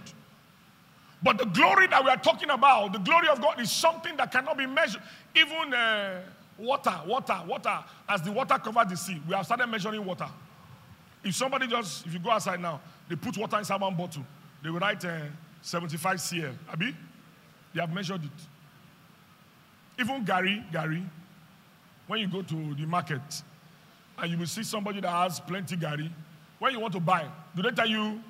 But 1.23 1.39
the 1.39 1.45
glory 1.45 1.87
that 1.89 2.03
we 2.03 2.11
are 2.11 2.17
talking 2.17 2.51
about, 2.51 2.93
the 2.93 2.99
glory 2.99 3.29
of 3.29 3.41
God, 3.41 3.61
is 3.61 3.71
something 3.71 4.17
that 4.17 4.33
cannot 4.33 4.57
be 4.57 4.67
measured. 4.67 5.03
Even 5.35 5.75
uh, 5.75 6.23
water, 6.59 6.99
water, 7.07 7.39
water, 7.47 7.79
as 8.09 8.23
the 8.23 8.33
water 8.33 8.59
covers 8.59 8.87
the 8.89 8.97
sea, 8.97 9.21
we 9.29 9.35
have 9.35 9.45
started 9.45 9.67
measuring 9.67 10.05
water. 10.05 10.29
If 11.23 11.35
somebody 11.35 11.67
just, 11.67 12.07
if 12.07 12.15
you 12.15 12.19
go 12.19 12.31
outside 12.31 12.61
now, 12.61 12.81
they 13.09 13.17
put 13.17 13.37
water 13.37 13.59
inside 13.59 13.81
one 13.81 13.95
bottle, 13.95 14.25
they 14.63 14.71
will 14.71 14.81
write 14.81 15.05
uh, 15.05 15.21
75 15.61 16.21
cl. 16.21 16.53
Abi? 16.73 16.97
They 17.75 17.81
have 17.81 17.93
measured 17.93 18.25
it. 18.25 18.31
Even 20.01 20.25
garri, 20.25 20.71
garri, 20.73 21.05
when 22.07 22.21
you 22.21 22.29
go 22.29 22.41
to 22.43 22.75
the 22.75 22.87
market 22.87 23.21
and 24.21 24.31
you 24.31 24.39
will 24.39 24.47
see 24.47 24.63
somebody 24.63 25.01
that 25.01 25.11
has 25.11 25.41
plenty 25.41 25.77
garri, 25.77 26.11
when 26.59 26.73
you 26.73 26.81
want 26.81 26.93
to 26.93 27.01
buy, 27.01 27.27
do 27.57 27.63
they 27.63 27.71
tell 27.71 27.89
you, 27.89 28.21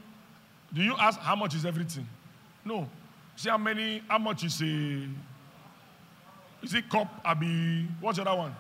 do 0.73 0.82
you 0.82 0.94
ask 0.99 1.18
how 1.20 1.35
much 1.35 1.54
is 1.54 1.66
everything? 1.66 2.06
No. 2.64 2.88
See 3.37 3.49
how 3.49 3.59
many, 3.59 4.02
how 4.09 4.18
much 4.18 4.44
is 4.44 4.61
a, 4.62 5.06
is 6.62 6.75
it 6.75 6.88
cup, 6.88 7.09
Abi, 7.25 7.88
what's 8.00 8.18
the 8.18 8.28
other 8.28 8.38
one? 8.38 8.54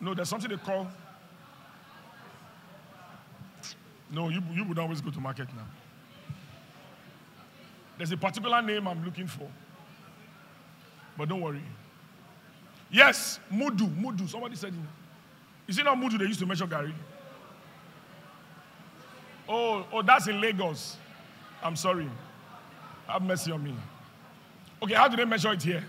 No, 0.00 0.14
there's 0.14 0.28
something 0.28 0.48
they 0.50 0.56
call, 0.56 0.86
no, 4.12 4.28
you, 4.28 4.42
you 4.52 4.64
would 4.64 4.78
always 4.78 5.00
go 5.00 5.10
to 5.10 5.20
market 5.20 5.48
now. 5.54 5.66
There's 7.96 8.12
a 8.12 8.16
particular 8.16 8.62
name 8.62 8.88
I'm 8.88 9.04
looking 9.04 9.26
for. 9.26 9.46
But 11.16 11.28
don't 11.28 11.40
worry. 11.40 11.62
Yes, 12.90 13.38
Mudu, 13.52 13.94
Mudu. 13.94 14.28
Somebody 14.28 14.56
said 14.56 14.72
it. 14.72 14.99
Is 15.70 15.78
it 15.78 15.84
not 15.84 15.96
Mudu 15.96 16.18
they 16.18 16.24
used 16.24 16.40
to 16.40 16.46
measure 16.46 16.66
garri? 16.66 16.92
Oh, 19.48 19.86
oh, 19.92 20.02
that's 20.02 20.26
in 20.26 20.40
Lagos. 20.40 20.96
I'm 21.62 21.76
sorry. 21.76 22.10
Have 23.06 23.22
mercy 23.22 23.52
on 23.52 23.62
me. 23.62 23.72
Okay, 24.82 24.94
how 24.94 25.06
do 25.06 25.16
they 25.16 25.24
measure 25.24 25.52
it 25.52 25.62
here? 25.62 25.84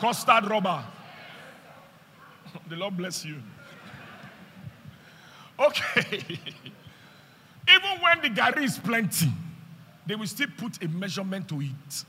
Custard 0.00 0.50
rubber. 0.50 0.84
the 2.68 2.74
Lord 2.74 2.96
bless 2.96 3.24
you. 3.24 3.36
Okay. 5.60 6.18
Even 7.68 8.00
when 8.02 8.22
the 8.22 8.40
garri 8.40 8.64
is 8.64 8.76
plenty, 8.76 9.30
they 10.04 10.16
will 10.16 10.26
still 10.26 10.48
put 10.56 10.82
a 10.82 10.88
measurement 10.88 11.48
to 11.48 11.60
it. 11.60 12.04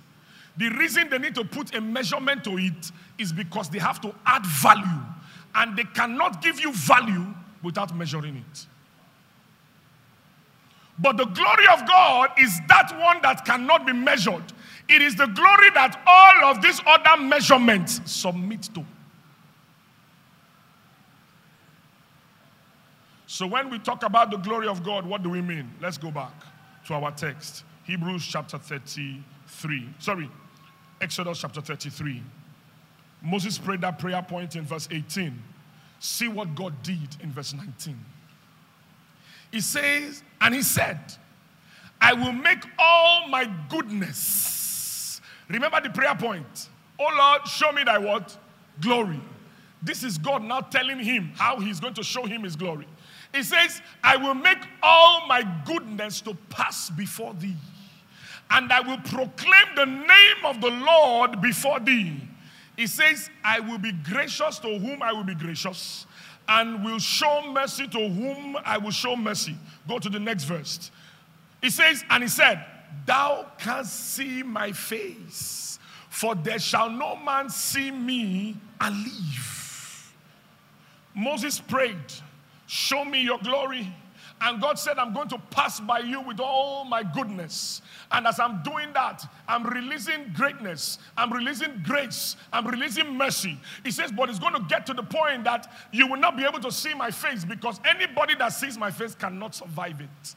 The 0.57 0.69
reason 0.69 1.11
they 1.11 1.19
need 1.19 1.35
to 1.35 1.43
put 1.43 1.75
a 1.75 1.81
measurement 1.81 2.43
to 2.45 2.57
it 2.57 2.91
is 3.19 3.31
because 3.31 3.69
they 3.69 3.77
have 3.77 4.01
to 4.01 4.15
add 4.25 4.43
value. 4.47 5.03
And 5.57 5.75
they 5.75 5.83
cannot 5.83 6.41
give 6.41 6.59
you 6.59 6.71
value 6.71 7.25
without 7.63 7.93
measuring 7.95 8.37
it. 8.37 8.65
But 10.99 11.17
the 11.17 11.25
glory 11.25 11.67
of 11.73 11.87
God 11.87 12.29
is 12.39 12.59
that 12.67 12.97
one 12.99 13.21
that 13.23 13.43
cannot 13.45 13.85
be 13.85 13.93
measured. 13.93 14.43
It 14.89 15.01
is 15.01 15.15
the 15.15 15.25
glory 15.25 15.69
that 15.71 16.01
all 16.07 16.51
of 16.51 16.61
these 16.61 16.79
other 16.85 17.21
measurements 17.21 18.01
submit 18.05 18.69
to. 18.73 18.85
So 23.27 23.45
when 23.45 23.69
we 23.69 23.77
talk 23.79 24.03
about 24.03 24.31
the 24.31 24.37
glory 24.37 24.67
of 24.67 24.83
God, 24.83 25.05
what 25.05 25.21
do 25.21 25.29
we 25.29 25.41
mean? 25.41 25.69
Let's 25.81 25.97
go 25.97 26.09
back 26.09 26.31
to 26.87 26.93
our 26.93 27.11
text. 27.11 27.63
Hebrews 27.83 28.25
chapter 28.25 28.57
33. 28.57 29.89
Sorry, 29.99 30.29
Exodus 31.01 31.39
chapter 31.39 31.61
33. 31.61 32.23
Moses 33.21 33.57
prayed 33.57 33.81
that 33.81 33.99
prayer 33.99 34.21
point 34.21 34.55
in 34.55 34.63
verse 34.63 34.87
18. 34.91 35.41
See 35.99 36.27
what 36.27 36.55
God 36.55 36.73
did 36.83 37.15
in 37.21 37.31
verse 37.31 37.53
19. 37.53 37.97
He 39.51 39.61
says, 39.61 40.23
and 40.41 40.53
he 40.53 40.61
said, 40.61 40.99
I 41.99 42.13
will 42.13 42.31
make 42.33 42.63
all 42.77 43.27
my 43.27 43.49
goodness. 43.69 45.21
Remember 45.49 45.81
the 45.81 45.89
prayer 45.89 46.15
point. 46.15 46.69
Oh 46.99 47.09
Lord, 47.17 47.47
show 47.47 47.71
me 47.71 47.83
thy 47.83 47.97
what? 47.97 48.37
Glory. 48.81 49.19
This 49.81 50.03
is 50.03 50.17
God 50.17 50.43
now 50.43 50.61
telling 50.61 50.99
him 50.99 51.31
how 51.35 51.59
he's 51.59 51.79
going 51.79 51.93
to 51.95 52.03
show 52.03 52.25
him 52.25 52.43
his 52.43 52.55
glory. 52.55 52.87
He 53.33 53.43
says, 53.43 53.81
I 54.03 54.17
will 54.17 54.33
make 54.33 54.57
all 54.81 55.27
my 55.27 55.43
goodness 55.65 56.21
to 56.21 56.33
pass 56.49 56.89
before 56.89 57.33
thee, 57.33 57.55
and 58.49 58.71
I 58.71 58.81
will 58.81 58.97
proclaim 58.97 59.75
the 59.75 59.85
name 59.85 60.45
of 60.45 60.61
the 60.61 60.69
Lord 60.69 61.41
before 61.41 61.79
thee. 61.79 62.19
He 62.77 62.87
says, 62.87 63.29
I 63.43 63.59
will 63.59 63.79
be 63.79 63.91
gracious 63.91 64.59
to 64.59 64.79
whom 64.79 65.01
I 65.01 65.11
will 65.11 65.23
be 65.23 65.35
gracious, 65.35 66.05
and 66.47 66.85
will 66.85 66.99
show 66.99 67.51
mercy 67.51 67.87
to 67.87 68.09
whom 68.09 68.55
I 68.63 68.77
will 68.77 68.91
show 68.91 69.15
mercy. 69.15 69.57
Go 69.87 69.99
to 69.99 70.09
the 70.09 70.19
next 70.19 70.45
verse. 70.45 70.91
He 71.61 71.69
says, 71.69 72.05
and 72.09 72.23
he 72.23 72.29
said, 72.29 72.63
Thou 73.05 73.47
canst 73.57 74.13
see 74.13 74.43
my 74.43 74.71
face, 74.71 75.79
for 76.09 76.35
there 76.35 76.59
shall 76.59 76.89
no 76.89 77.15
man 77.17 77.49
see 77.49 77.91
me 77.91 78.55
and 78.79 79.03
live. 79.03 80.13
Moses 81.15 81.59
prayed 81.59 81.97
Show 82.67 83.05
me 83.05 83.21
your 83.21 83.39
glory. 83.39 83.91
And 84.39 84.61
God 84.61 84.77
said, 84.77 84.99
I'm 84.99 85.13
going 85.13 85.29
to 85.29 85.39
pass 85.49 85.79
by 85.79 85.99
you 85.99 86.21
with 86.21 86.39
all 86.39 86.85
my 86.85 87.01
goodness. 87.01 87.81
And 88.11 88.27
as 88.27 88.39
I'm 88.39 88.61
doing 88.61 88.93
that, 88.93 89.25
I'm 89.47 89.63
releasing 89.65 90.31
greatness, 90.33 90.99
I'm 91.17 91.33
releasing 91.33 91.81
grace, 91.83 92.35
I'm 92.53 92.67
releasing 92.67 93.17
mercy. 93.17 93.59
He 93.83 93.91
says, 93.91 94.11
but 94.11 94.29
it's 94.29 94.39
going 94.39 94.53
to 94.53 94.65
get 94.69 94.85
to 94.87 94.93
the 94.93 95.03
point 95.03 95.43
that 95.45 95.71
you 95.91 96.07
will 96.07 96.19
not 96.19 96.37
be 96.37 96.45
able 96.45 96.59
to 96.59 96.71
see 96.71 96.93
my 96.93 97.09
face 97.09 97.45
because 97.45 97.79
anybody 97.83 98.35
that 98.35 98.49
sees 98.49 98.77
my 98.77 98.91
face 98.91 99.15
cannot 99.15 99.55
survive 99.55 99.99
it. 100.01 100.35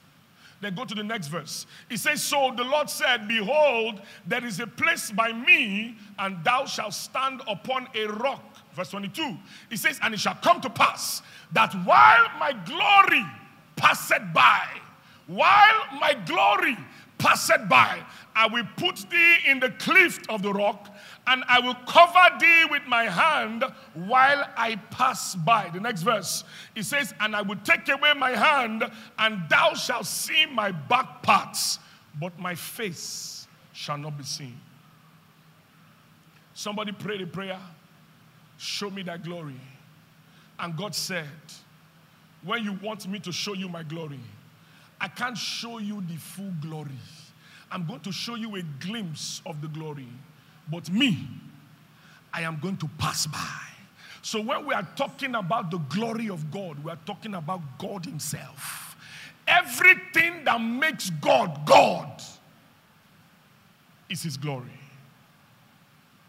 Then 0.60 0.74
go 0.74 0.84
to 0.84 0.94
the 0.94 1.02
next 1.02 1.28
verse. 1.28 1.66
He 1.88 1.96
says, 1.96 2.22
So 2.22 2.52
the 2.54 2.64
Lord 2.64 2.90
said, 2.90 3.26
Behold, 3.26 4.02
there 4.26 4.44
is 4.44 4.60
a 4.60 4.66
place 4.66 5.10
by 5.10 5.32
me, 5.32 5.96
and 6.18 6.42
thou 6.44 6.66
shalt 6.66 6.92
stand 6.92 7.40
upon 7.48 7.88
a 7.94 8.06
rock. 8.06 8.44
Verse 8.74 8.90
22. 8.90 9.38
He 9.70 9.76
says, 9.76 9.98
And 10.02 10.12
it 10.12 10.20
shall 10.20 10.34
come 10.34 10.60
to 10.60 10.68
pass 10.68 11.22
that 11.52 11.72
while 11.86 12.26
my 12.38 12.52
glory 12.66 13.24
passeth 13.80 14.22
by, 14.34 14.66
while 15.26 15.98
my 15.98 16.14
glory 16.26 16.76
passeth 17.16 17.66
by, 17.68 17.98
I 18.36 18.46
will 18.46 18.66
put 18.76 18.96
thee 19.10 19.36
in 19.46 19.58
the 19.58 19.70
cleft 19.70 20.28
of 20.28 20.42
the 20.42 20.52
rock, 20.52 20.94
and 21.26 21.42
I 21.48 21.60
will 21.60 21.74
cover 21.86 22.38
thee 22.38 22.64
with 22.70 22.82
my 22.86 23.04
hand 23.04 23.64
while 23.94 24.46
I 24.56 24.76
pass 24.90 25.34
by. 25.34 25.70
The 25.72 25.80
next 25.80 26.02
verse, 26.02 26.44
it 26.76 26.84
says, 26.84 27.14
And 27.20 27.34
I 27.34 27.42
will 27.42 27.58
take 27.64 27.88
away 27.88 28.12
my 28.14 28.30
hand, 28.30 28.84
and 29.18 29.42
thou 29.48 29.74
shalt 29.74 30.06
see 30.06 30.46
my 30.46 30.72
back 30.72 31.22
parts, 31.22 31.78
but 32.20 32.38
my 32.38 32.54
face 32.54 33.48
shall 33.72 33.98
not 33.98 34.18
be 34.18 34.24
seen. 34.24 34.58
Somebody 36.54 36.92
prayed 36.92 37.22
a 37.22 37.26
prayer, 37.26 37.58
Show 38.58 38.90
me 38.90 39.02
thy 39.02 39.16
glory. 39.16 39.58
And 40.58 40.76
God 40.76 40.94
said, 40.94 41.24
When 42.42 42.64
you 42.64 42.72
want 42.82 43.06
me 43.06 43.18
to 43.20 43.32
show 43.32 43.54
you 43.54 43.68
my 43.68 43.82
glory, 43.82 44.20
I 45.00 45.08
can't 45.08 45.36
show 45.36 45.78
you 45.78 46.02
the 46.08 46.16
full 46.16 46.52
glory. 46.60 46.98
I'm 47.70 47.86
going 47.86 48.00
to 48.00 48.12
show 48.12 48.34
you 48.34 48.56
a 48.56 48.62
glimpse 48.80 49.42
of 49.46 49.60
the 49.60 49.68
glory. 49.68 50.08
But 50.70 50.90
me, 50.90 51.26
I 52.32 52.42
am 52.42 52.58
going 52.60 52.76
to 52.78 52.88
pass 52.98 53.26
by. 53.26 53.60
So 54.22 54.40
when 54.40 54.66
we 54.66 54.74
are 54.74 54.86
talking 54.96 55.34
about 55.34 55.70
the 55.70 55.78
glory 55.78 56.28
of 56.28 56.50
God, 56.50 56.82
we 56.84 56.90
are 56.90 56.98
talking 57.06 57.34
about 57.34 57.60
God 57.78 58.04
Himself. 58.04 58.96
Everything 59.46 60.44
that 60.44 60.60
makes 60.60 61.10
God 61.10 61.64
God 61.64 62.22
is 64.08 64.22
His 64.22 64.36
glory. 64.36 64.66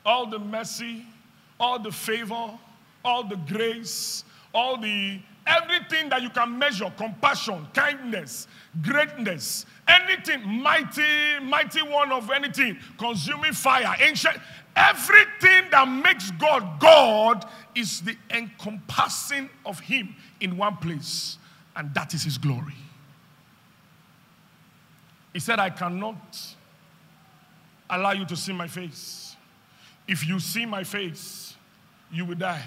All 0.06 0.26
the 0.26 0.40
mercy, 0.40 1.06
all 1.60 1.78
the 1.78 1.92
favor, 1.92 2.58
all 3.04 3.24
the 3.24 3.36
grace, 3.36 4.24
all 4.54 4.78
the 4.78 5.20
everything 5.46 6.10
that 6.10 6.22
you 6.22 6.30
can 6.30 6.58
measure 6.58 6.92
compassion, 6.98 7.68
kindness, 7.74 8.48
greatness, 8.82 9.66
anything, 9.88 10.48
mighty, 10.48 11.40
mighty 11.42 11.82
one 11.82 12.12
of 12.12 12.30
anything, 12.30 12.78
consuming 12.98 13.54
fire, 13.54 13.96
ancient, 14.00 14.38
everything 14.76 15.70
that 15.72 15.86
makes 15.86 16.32
God 16.32 16.80
God 16.80 17.46
is 17.76 18.02
the 18.02 18.16
encompassing 18.30 19.50
of 19.66 19.80
Him 19.80 20.16
in 20.40 20.58
one 20.58 20.78
place, 20.78 21.38
and 21.76 21.94
that 21.94 22.14
is 22.14 22.24
His 22.24 22.38
glory. 22.38 22.76
He 25.34 25.40
said, 25.40 25.60
I 25.60 25.70
cannot 25.70 26.56
allow 27.90 28.12
you 28.12 28.26
to 28.26 28.36
see 28.36 28.54
my 28.54 28.68
face. 28.68 29.36
If 30.08 30.28
you 30.28 30.40
see 30.40 30.66
my 30.66 30.84
face, 30.84 31.56
you 32.12 32.26
will 32.26 32.36
die. 32.36 32.64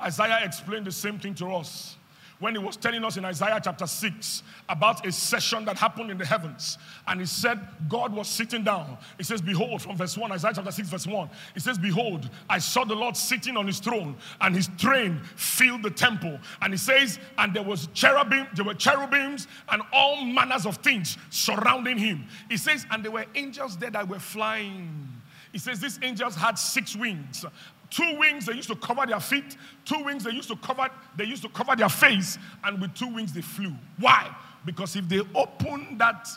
Isaiah 0.00 0.40
explained 0.42 0.86
the 0.86 0.92
same 0.92 1.18
thing 1.18 1.34
to 1.36 1.54
us 1.54 1.96
when 2.40 2.54
he 2.54 2.58
was 2.58 2.76
telling 2.76 3.04
us 3.04 3.16
in 3.16 3.24
Isaiah 3.24 3.60
chapter 3.62 3.86
6 3.86 4.42
about 4.68 5.06
a 5.06 5.12
session 5.12 5.64
that 5.64 5.78
happened 5.78 6.10
in 6.10 6.18
the 6.18 6.26
heavens. 6.26 6.78
And 7.06 7.20
he 7.20 7.26
said, 7.26 7.60
God 7.88 8.12
was 8.12 8.28
sitting 8.28 8.64
down. 8.64 8.98
He 9.16 9.24
says, 9.24 9.40
Behold, 9.40 9.82
from 9.82 9.96
verse 9.96 10.18
1, 10.18 10.32
Isaiah 10.32 10.52
chapter 10.54 10.70
6, 10.70 10.88
verse 10.88 11.06
1, 11.06 11.30
he 11.54 11.60
says, 11.60 11.78
Behold, 11.78 12.28
I 12.48 12.58
saw 12.58 12.84
the 12.84 12.94
Lord 12.94 13.16
sitting 13.16 13.56
on 13.56 13.66
his 13.66 13.78
throne, 13.78 14.16
and 14.40 14.54
his 14.54 14.68
train 14.76 15.20
filled 15.36 15.82
the 15.82 15.90
temple. 15.90 16.38
And 16.60 16.72
he 16.72 16.76
says, 16.76 17.18
And 17.38 17.54
there 17.54 17.62
was 17.62 17.88
cherubim, 17.94 18.46
there 18.54 18.64
were 18.64 18.74
cherubims 18.74 19.46
and 19.70 19.82
all 19.92 20.24
manners 20.24 20.66
of 20.66 20.76
things 20.78 21.16
surrounding 21.30 21.98
him. 21.98 22.26
He 22.50 22.56
says, 22.56 22.84
And 22.90 23.04
there 23.04 23.12
were 23.12 23.26
angels 23.34 23.76
there 23.76 23.90
that 23.90 24.08
were 24.08 24.18
flying. 24.18 25.08
He 25.52 25.58
says, 25.58 25.78
These 25.78 26.00
angels 26.02 26.34
had 26.34 26.58
six 26.58 26.96
wings, 26.96 27.46
Two 27.90 28.18
wings 28.18 28.46
they 28.46 28.54
used 28.54 28.68
to 28.68 28.76
cover 28.76 29.06
their 29.06 29.20
feet, 29.20 29.56
two 29.84 30.02
wings 30.04 30.24
they 30.24 30.32
used 30.32 30.48
to 30.48 30.56
cover 30.56 30.88
they 31.16 31.24
used 31.24 31.42
to 31.42 31.48
cover 31.48 31.76
their 31.76 31.88
face, 31.88 32.38
and 32.64 32.80
with 32.80 32.94
two 32.94 33.08
wings 33.08 33.32
they 33.32 33.40
flew. 33.40 33.72
Why? 33.98 34.34
Because 34.64 34.96
if 34.96 35.08
they 35.08 35.20
open 35.34 35.98
that 35.98 36.28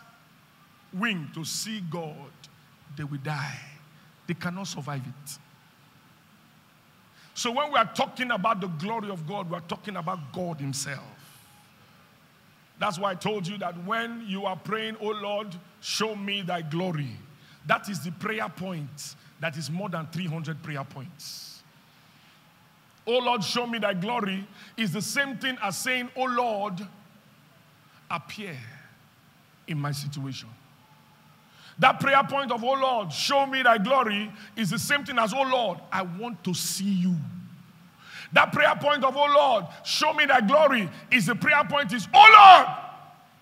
wing 0.94 1.30
to 1.34 1.44
see 1.46 1.82
God, 1.90 2.32
they 2.96 3.04
will 3.04 3.20
die. 3.20 3.60
They 4.28 4.34
cannot 4.34 4.68
survive 4.68 5.02
it. 5.02 5.38
So 7.34 7.52
when 7.52 7.72
we 7.72 7.78
are 7.78 7.90
talking 7.94 8.32
about 8.32 8.62
the 8.62 8.68
glory 8.68 9.10
of 9.10 9.28
God, 9.28 9.50
we 9.50 9.58
are 9.58 9.62
talking 9.62 9.96
about 9.96 10.34
God 10.34 10.60
Himself. 10.60 11.04
That's 12.80 13.00
why 13.00 13.12
I 13.12 13.16
told 13.16 13.48
you 13.48 13.58
that 13.60 13.84
when 13.86 14.24
you 14.28 14.46
are 14.46 14.56
praying, 14.56 14.98
Oh 15.02 15.10
Lord, 15.10 15.56
show 15.82 16.16
me 16.16 16.42
thy 16.42 16.62
glory, 16.62 17.12
that 17.66 17.90
is 17.90 18.04
the 18.04 18.12
prayer 18.12 18.50
point 18.50 19.16
that 19.40 19.58
is 19.58 19.70
more 19.70 19.90
than 19.90 20.08
300 20.08 20.62
prayer 20.64 20.84
points. 20.84 21.62
Oh 23.06 23.20
Lord, 23.20 23.44
show 23.44 23.66
me 23.66 23.80
thy 23.80 23.94
glory 23.94 24.46
is 24.76 24.92
the 24.92 25.02
same 25.02 25.38
thing 25.38 25.58
as 25.62 25.78
saying, 25.78 26.10
Oh 26.16 26.26
Lord, 26.26 26.86
appear 28.12 28.58
in 29.68 29.80
my 29.80 29.92
situation. 29.92 30.50
That 31.80 32.00
prayer 32.00 32.24
point 32.24 32.52
of, 32.52 32.64
Oh 32.64 32.74
Lord, 32.74 33.14
show 33.14 33.46
me 33.46 33.62
thy 33.62 33.78
glory 33.78 34.32
is 34.56 34.72
the 34.72 34.80
same 34.80 35.06
thing 35.06 35.18
as, 35.20 35.34
Oh 35.34 35.44
Lord, 35.44 35.80
I 35.92 36.02
want 36.02 36.44
to 36.44 36.54
see 36.54 36.84
you. 36.84 37.16
That 38.34 38.52
prayer 38.52 38.76
point 38.76 39.06
of, 39.06 39.16
Oh 39.16 39.34
Lord, 39.34 39.66
show 39.86 40.14
me 40.14 40.26
thy 40.26 40.42
glory 40.42 40.90
is 41.12 41.28
the 41.28 41.36
prayer 41.36 41.64
point 41.64 41.94
is, 41.94 42.08
Oh 42.14 42.58
Lord, 42.58 42.78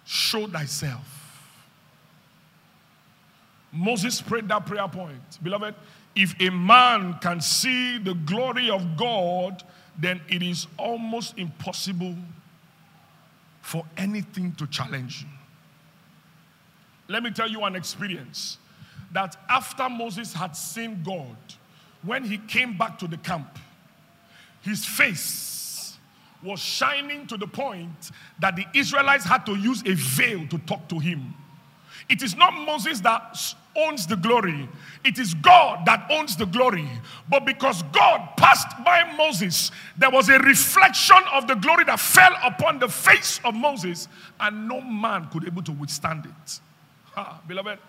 show 0.03 0.45
thyself. 0.47 1.14
Moses 3.75 4.21
prayed 4.21 4.47
that 4.47 4.65
prayer 4.65 4.87
point. 4.87 5.43
Beloved, 5.43 5.75
if 6.15 6.33
a 6.39 6.49
man 6.49 7.15
can 7.21 7.41
see 7.41 7.97
the 7.97 8.13
glory 8.13 8.69
of 8.69 8.95
God, 8.95 9.63
then 9.99 10.21
it 10.29 10.41
is 10.41 10.67
almost 10.77 11.37
impossible 11.37 12.15
for 13.61 13.83
anything 13.97 14.53
to 14.53 14.67
challenge 14.67 15.21
you. 15.21 15.27
Let 17.07 17.23
me 17.23 17.31
tell 17.31 17.49
you 17.49 17.63
an 17.63 17.75
experience 17.75 18.57
that 19.11 19.35
after 19.49 19.89
Moses 19.89 20.33
had 20.33 20.55
seen 20.55 21.03
God, 21.03 21.35
when 22.03 22.23
he 22.23 22.37
came 22.37 22.77
back 22.77 22.97
to 22.99 23.07
the 23.07 23.17
camp, 23.17 23.59
his 24.61 24.85
face 24.85 25.97
was 26.43 26.59
shining 26.59 27.27
to 27.27 27.37
the 27.37 27.47
point 27.47 28.11
that 28.39 28.55
the 28.55 28.65
Israelites 28.73 29.25
had 29.25 29.45
to 29.45 29.55
use 29.55 29.81
a 29.85 29.93
veil 29.93 30.47
to 30.47 30.57
talk 30.59 30.87
to 30.89 30.99
him. 30.99 31.33
It 32.09 32.21
is 32.21 32.35
not 32.35 32.53
Moses 32.53 33.01
that 33.01 33.55
owns 33.75 34.07
the 34.07 34.15
glory. 34.15 34.69
It 35.03 35.19
is 35.19 35.33
God 35.33 35.85
that 35.85 36.07
owns 36.09 36.35
the 36.35 36.45
glory. 36.45 36.87
But 37.29 37.45
because 37.45 37.83
God 37.91 38.29
passed 38.37 38.67
by 38.83 39.11
Moses, 39.17 39.71
there 39.97 40.09
was 40.09 40.29
a 40.29 40.39
reflection 40.39 41.17
of 41.33 41.47
the 41.47 41.55
glory 41.55 41.83
that 41.85 41.99
fell 41.99 42.35
upon 42.43 42.79
the 42.79 42.87
face 42.87 43.39
of 43.43 43.53
Moses, 43.53 44.07
and 44.39 44.67
no 44.67 44.81
man 44.81 45.27
could 45.29 45.45
able 45.45 45.63
to 45.63 45.71
withstand 45.71 46.25
it. 46.25 46.59
Ha, 47.13 47.41
beloved, 47.47 47.79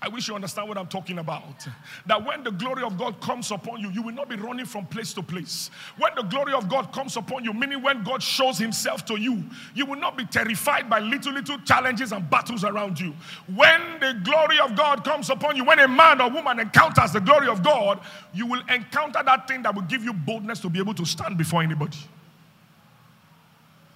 I 0.00 0.08
wish 0.08 0.28
you 0.28 0.34
understand 0.36 0.68
what 0.68 0.78
I'm 0.78 0.86
talking 0.86 1.18
about. 1.18 1.66
That 2.06 2.24
when 2.24 2.44
the 2.44 2.52
glory 2.52 2.84
of 2.84 2.96
God 2.96 3.20
comes 3.20 3.50
upon 3.50 3.80
you, 3.80 3.90
you 3.90 4.00
will 4.00 4.14
not 4.14 4.28
be 4.28 4.36
running 4.36 4.64
from 4.64 4.86
place 4.86 5.12
to 5.14 5.22
place. 5.22 5.70
When 5.96 6.12
the 6.14 6.22
glory 6.22 6.52
of 6.52 6.68
God 6.68 6.92
comes 6.92 7.16
upon 7.16 7.42
you, 7.42 7.52
meaning 7.52 7.82
when 7.82 8.04
God 8.04 8.22
shows 8.22 8.58
himself 8.58 9.04
to 9.06 9.16
you, 9.18 9.42
you 9.74 9.86
will 9.86 9.98
not 9.98 10.16
be 10.16 10.24
terrified 10.24 10.88
by 10.88 11.00
little, 11.00 11.32
little 11.32 11.58
challenges 11.60 12.12
and 12.12 12.30
battles 12.30 12.62
around 12.62 13.00
you. 13.00 13.12
When 13.52 13.80
the 13.98 14.20
glory 14.22 14.60
of 14.60 14.76
God 14.76 15.02
comes 15.02 15.30
upon 15.30 15.56
you, 15.56 15.64
when 15.64 15.80
a 15.80 15.88
man 15.88 16.20
or 16.20 16.30
woman 16.30 16.60
encounters 16.60 17.12
the 17.12 17.20
glory 17.20 17.48
of 17.48 17.64
God, 17.64 17.98
you 18.32 18.46
will 18.46 18.62
encounter 18.68 19.20
that 19.24 19.48
thing 19.48 19.62
that 19.62 19.74
will 19.74 19.82
give 19.82 20.04
you 20.04 20.12
boldness 20.12 20.60
to 20.60 20.70
be 20.70 20.78
able 20.78 20.94
to 20.94 21.04
stand 21.04 21.36
before 21.36 21.60
anybody. 21.60 21.98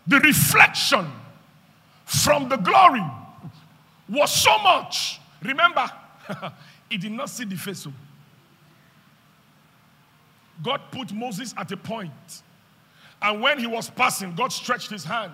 The 0.09 0.19
reflection 0.19 1.07
from 2.07 2.49
the 2.49 2.57
glory 2.57 3.05
was 4.09 4.33
so 4.33 4.59
much 4.59 5.21
Remember, 5.43 5.91
he 6.91 6.97
did 6.97 7.13
not 7.13 7.29
see 7.29 7.45
the 7.45 7.57
face. 7.57 7.87
Oh. 7.87 7.93
God 10.63 10.81
put 10.91 11.13
Moses 11.13 11.55
at 11.57 11.73
a 11.73 11.77
point, 11.77 12.43
and 13.21 13.43
when 13.43 13.59
he 13.59 13.67
was 13.67 13.91
passing, 13.91 14.35
God 14.35 14.53
stretched 14.53 14.91
his 14.91 15.05
hand 15.05 15.33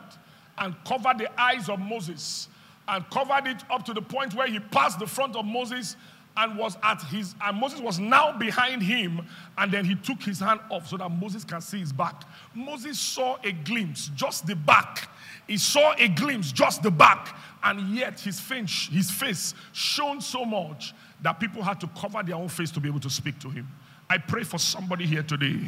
and 0.56 0.74
covered 0.84 1.18
the 1.18 1.40
eyes 1.40 1.68
of 1.68 1.78
Moses 1.78 2.48
and 2.86 3.08
covered 3.10 3.46
it 3.46 3.62
up 3.70 3.84
to 3.84 3.92
the 3.92 4.02
point 4.02 4.34
where 4.34 4.46
he 4.46 4.58
passed 4.58 4.98
the 4.98 5.06
front 5.06 5.36
of 5.36 5.44
Moses 5.44 5.96
and 6.36 6.56
was 6.56 6.78
at 6.82 7.02
his 7.02 7.34
and 7.42 7.58
Moses 7.58 7.80
was 7.80 7.98
now 7.98 8.36
behind 8.36 8.82
him 8.82 9.20
and 9.58 9.72
then 9.72 9.84
he 9.84 9.94
took 9.96 10.22
his 10.22 10.40
hand 10.40 10.60
off 10.70 10.88
so 10.88 10.96
that 10.96 11.08
Moses 11.08 11.44
can 11.44 11.60
see 11.60 11.80
his 11.80 11.92
back. 11.92 12.22
Moses 12.54 12.98
saw 12.98 13.36
a 13.44 13.52
glimpse, 13.52 14.10
just 14.14 14.46
the 14.46 14.56
back 14.56 15.08
He 15.48 15.56
saw 15.56 15.94
a 15.96 16.08
glimpse, 16.08 16.52
just 16.52 16.82
the 16.82 16.90
back, 16.90 17.34
and 17.62 17.96
yet 17.96 18.20
his 18.20 18.40
face, 18.40 18.88
his 18.90 19.10
face 19.10 19.54
shone 19.72 20.20
so 20.20 20.44
much 20.44 20.94
that 21.22 21.40
people 21.40 21.62
had 21.62 21.80
to 21.80 21.88
cover 21.88 22.22
their 22.22 22.36
own 22.36 22.48
face 22.48 22.70
to 22.70 22.80
be 22.80 22.88
able 22.88 23.00
to 23.00 23.10
speak 23.10 23.38
to 23.40 23.50
him. 23.50 23.68
I 24.10 24.16
pray 24.16 24.42
for 24.42 24.58
somebody 24.58 25.04
here 25.04 25.22
today. 25.22 25.60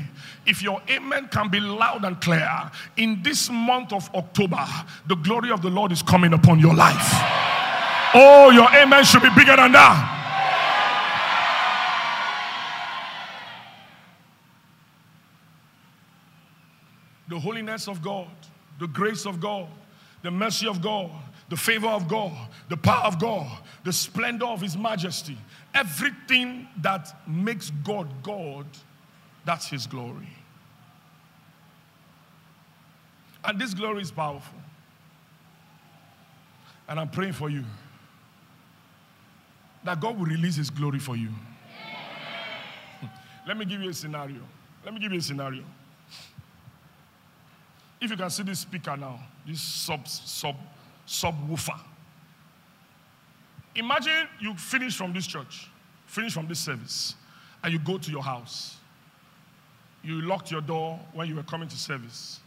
If 0.47 0.63
your 0.63 0.81
amen 0.89 1.29
can 1.29 1.51
be 1.51 1.61
loud 1.61 2.05
and 2.05 2.19
clear, 2.21 2.71
in 2.97 3.23
this 3.23 3.51
month 3.51 3.93
of 3.93 4.09
October, 4.15 4.65
the 5.07 5.17
glory 5.17 5.51
of 5.51 5.61
the 5.61 5.69
Lord 5.69 5.93
is 5.93 6.03
coming 6.03 6.33
upon 6.33 6.59
your 6.59 6.75
life. 6.75 7.13
Oh, 8.15 8.51
your 8.51 8.69
amen 8.75 9.05
should 9.05 9.23
be 9.23 9.29
bigger 9.37 9.57
than 9.57 9.73
that. 9.73 10.17
The 17.29 17.39
holiness 17.39 17.87
of 17.87 18.03
God, 18.03 18.29
the 18.81 18.89
grace 18.89 19.27
of 19.27 19.39
God, 19.39 19.69
the 20.23 20.31
mercy 20.31 20.67
of 20.67 20.83
God, 20.83 21.11
the 21.51 21.57
favor 21.57 21.89
of 21.89 22.09
God, 22.09 22.33
the 22.69 22.77
power 22.77 23.05
of 23.05 23.19
God, 23.19 23.59
the 23.85 23.93
splendor 23.93 24.47
of 24.47 24.61
His 24.61 24.77
majesty, 24.77 25.37
everything 25.75 26.69
that 26.81 27.15
makes 27.29 27.71
God 27.85 28.09
God, 28.23 28.67
that's 29.45 29.67
His 29.67 29.87
glory. 29.87 30.29
And 33.45 33.61
this 33.61 33.75
glory 33.75 34.03
is 34.03 34.13
powerful. 34.13 34.59
And 36.89 37.01
I'm 37.01 37.11
praying 37.11 37.33
for 37.33 37.51
you 37.51 37.65
that 39.83 40.01
God 40.01 40.19
will 40.19 40.27
release 40.27 40.57
His 40.57 40.71
glory 40.71 41.01
for 41.01 41.17
you. 41.17 41.31
Let 43.47 43.57
me 43.57 43.65
give 43.65 43.83
you 43.83 43.91
a 43.91 43.95
scenario. 43.95 44.41
Let 44.85 44.95
me 44.95 45.01
give 45.01 45.11
you 45.13 45.19
a 45.19 45.23
scenario. 45.23 45.65
If 48.01 48.11
you 48.11 48.17
can 48.17 48.31
see 48.31 48.45
this 48.45 48.61
speaker 48.61 48.97
now, 48.97 49.19
this 49.47 49.61
sub 49.61 50.07
sub 50.07 50.55
subwoofer. 51.11 51.79
Imagine 53.75 54.29
you 54.39 54.55
finish 54.55 54.97
from 54.97 55.13
this 55.13 55.27
church, 55.27 55.69
finish 56.07 56.33
from 56.33 56.47
this 56.47 56.61
service, 56.61 57.17
and 57.63 57.73
you 57.73 57.81
go 57.81 57.99
to 57.99 58.11
your 58.11 58.23
house. 58.23 58.77
You 60.03 60.23
locked 60.23 60.51
your 60.51 60.61
door 60.61 60.99
when 61.13 61.29
you 61.29 61.35
were 61.35 61.43
coming 61.43 61.69
to 61.69 61.77
service. 61.77 62.41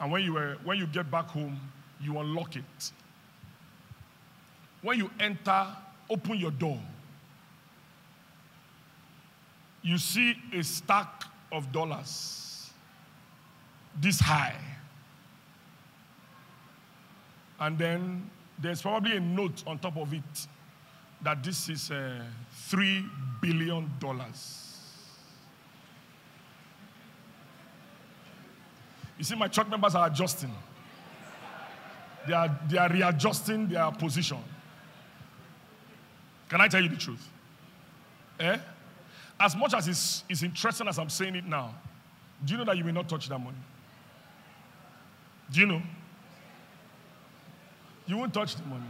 And 0.00 0.10
when 0.10 0.22
you 0.22 0.32
were 0.32 0.56
when 0.64 0.78
you 0.78 0.86
get 0.86 1.10
back 1.10 1.26
home, 1.26 1.60
you 2.00 2.18
unlock 2.18 2.56
it. 2.56 2.92
When 4.80 4.98
you 4.98 5.10
enter, 5.20 5.66
open 6.10 6.38
your 6.38 6.50
door. 6.50 6.80
You 9.82 9.98
see 9.98 10.36
a 10.52 10.62
stack 10.62 11.24
of 11.52 11.70
dollars 11.72 12.70
this 14.00 14.18
high 14.18 14.56
and 17.62 17.78
then 17.78 18.28
there's 18.58 18.82
probably 18.82 19.16
a 19.16 19.20
note 19.20 19.62
on 19.68 19.78
top 19.78 19.96
of 19.96 20.12
it 20.12 20.48
that 21.22 21.44
this 21.44 21.68
is 21.68 21.92
uh, 21.92 22.20
$3 22.68 23.08
billion. 23.40 23.88
You 29.16 29.24
see, 29.24 29.36
my 29.36 29.46
church 29.46 29.68
members 29.68 29.94
are 29.94 30.08
adjusting. 30.08 30.52
They 32.26 32.32
are, 32.32 32.58
they 32.68 32.78
are 32.78 32.88
readjusting 32.88 33.68
their 33.68 33.92
position. 33.92 34.38
Can 36.48 36.60
I 36.60 36.66
tell 36.66 36.82
you 36.82 36.88
the 36.88 36.96
truth? 36.96 37.24
Eh? 38.40 38.58
As 39.38 39.54
much 39.54 39.72
as 39.74 39.86
it's, 39.86 40.24
it's 40.28 40.42
interesting 40.42 40.88
as 40.88 40.98
I'm 40.98 41.08
saying 41.08 41.36
it 41.36 41.46
now, 41.46 41.76
do 42.44 42.54
you 42.54 42.58
know 42.58 42.64
that 42.64 42.76
you 42.76 42.84
will 42.84 42.92
not 42.92 43.08
touch 43.08 43.28
that 43.28 43.38
money? 43.38 43.56
Do 45.52 45.60
you 45.60 45.66
know? 45.66 45.82
You 48.06 48.16
won't 48.18 48.34
touch 48.34 48.56
the 48.56 48.64
money. 48.64 48.84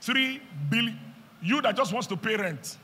Three 0.00 0.40
billion. 0.68 0.98
You 1.42 1.60
that 1.62 1.76
just 1.76 1.92
wants 1.92 2.06
to 2.08 2.16
pay 2.16 2.36
rent. 2.36 2.76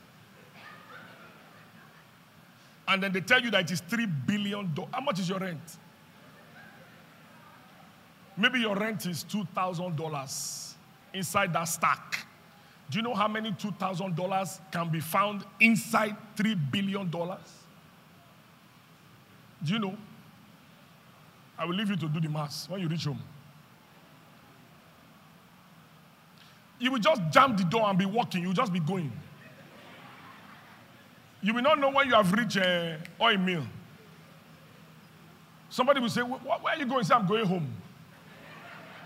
And 2.87 3.03
then 3.03 3.11
they 3.11 3.21
tell 3.21 3.41
you 3.41 3.51
that 3.51 3.61
it 3.63 3.71
is 3.71 3.81
three 3.81 4.05
billion. 4.05 4.67
Do- 4.73 4.87
How 4.93 5.01
much 5.01 5.19
is 5.19 5.27
your 5.27 5.39
rent? 5.39 5.77
Maybe 8.37 8.59
your 8.59 8.75
rent 8.75 9.05
is 9.07 9.23
$2,000 9.25 10.73
inside 11.13 11.53
that 11.53 11.63
stack. 11.65 12.25
Do 12.89 12.97
you 12.97 13.01
know 13.01 13.15
how 13.15 13.27
many 13.27 13.51
$2,000 13.51 14.59
can 14.71 14.89
be 14.89 14.99
found 15.01 15.43
inside 15.59 16.15
$3 16.37 16.71
billion? 16.71 17.09
Do 17.09 17.27
you 19.65 19.79
know? 19.79 19.97
I 21.57 21.65
will 21.65 21.73
leave 21.73 21.89
you 21.89 21.95
to 21.95 22.07
do 22.07 22.19
the 22.19 22.29
mass 22.29 22.69
when 22.69 22.81
you 22.81 22.87
reach 22.87 23.05
home. 23.05 23.21
You 26.79 26.91
will 26.91 26.99
just 26.99 27.21
jam 27.31 27.57
the 27.57 27.63
door 27.63 27.89
and 27.89 27.97
be 27.97 28.05
walking. 28.05 28.41
You 28.41 28.49
will 28.49 28.55
just 28.55 28.71
be 28.71 28.79
going. 28.79 29.11
You 31.41 31.53
will 31.53 31.63
not 31.63 31.79
know 31.79 31.89
when 31.89 32.07
you 32.07 32.13
have 32.13 32.31
reached 32.31 32.57
uh, 32.57 32.97
oil 33.19 33.37
mill. 33.37 33.63
Somebody 35.69 35.99
will 35.99 36.09
say, 36.09 36.21
Where 36.21 36.39
are 36.65 36.77
you 36.77 36.85
going? 36.85 37.03
Say, 37.03 37.15
I'm 37.15 37.27
going 37.27 37.45
home. 37.45 37.67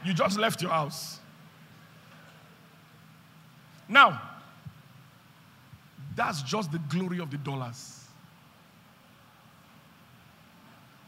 You 0.04 0.14
just 0.14 0.38
left 0.38 0.62
your 0.62 0.72
house. 0.72 1.20
Now, 3.88 4.22
that's 6.16 6.42
just 6.42 6.72
the 6.72 6.80
glory 6.80 7.20
of 7.20 7.32
the 7.32 7.38
dollars. 7.38 8.01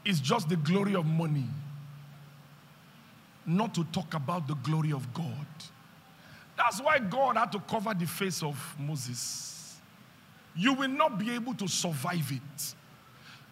It's 0.05 0.19
just 0.19 0.49
the 0.49 0.55
glory 0.55 0.95
of 0.95 1.05
money. 1.05 1.45
Not 3.45 3.73
to 3.75 3.83
talk 3.85 4.13
about 4.13 4.47
the 4.47 4.55
glory 4.55 4.91
of 4.91 5.13
God. 5.13 5.25
That's 6.57 6.81
why 6.81 6.99
God 6.99 7.37
had 7.37 7.51
to 7.53 7.59
cover 7.59 7.93
the 7.93 8.05
face 8.05 8.43
of 8.43 8.57
Moses. 8.79 9.77
You 10.55 10.73
will 10.73 10.89
not 10.89 11.17
be 11.17 11.31
able 11.31 11.53
to 11.55 11.67
survive 11.67 12.31
it. 12.31 12.75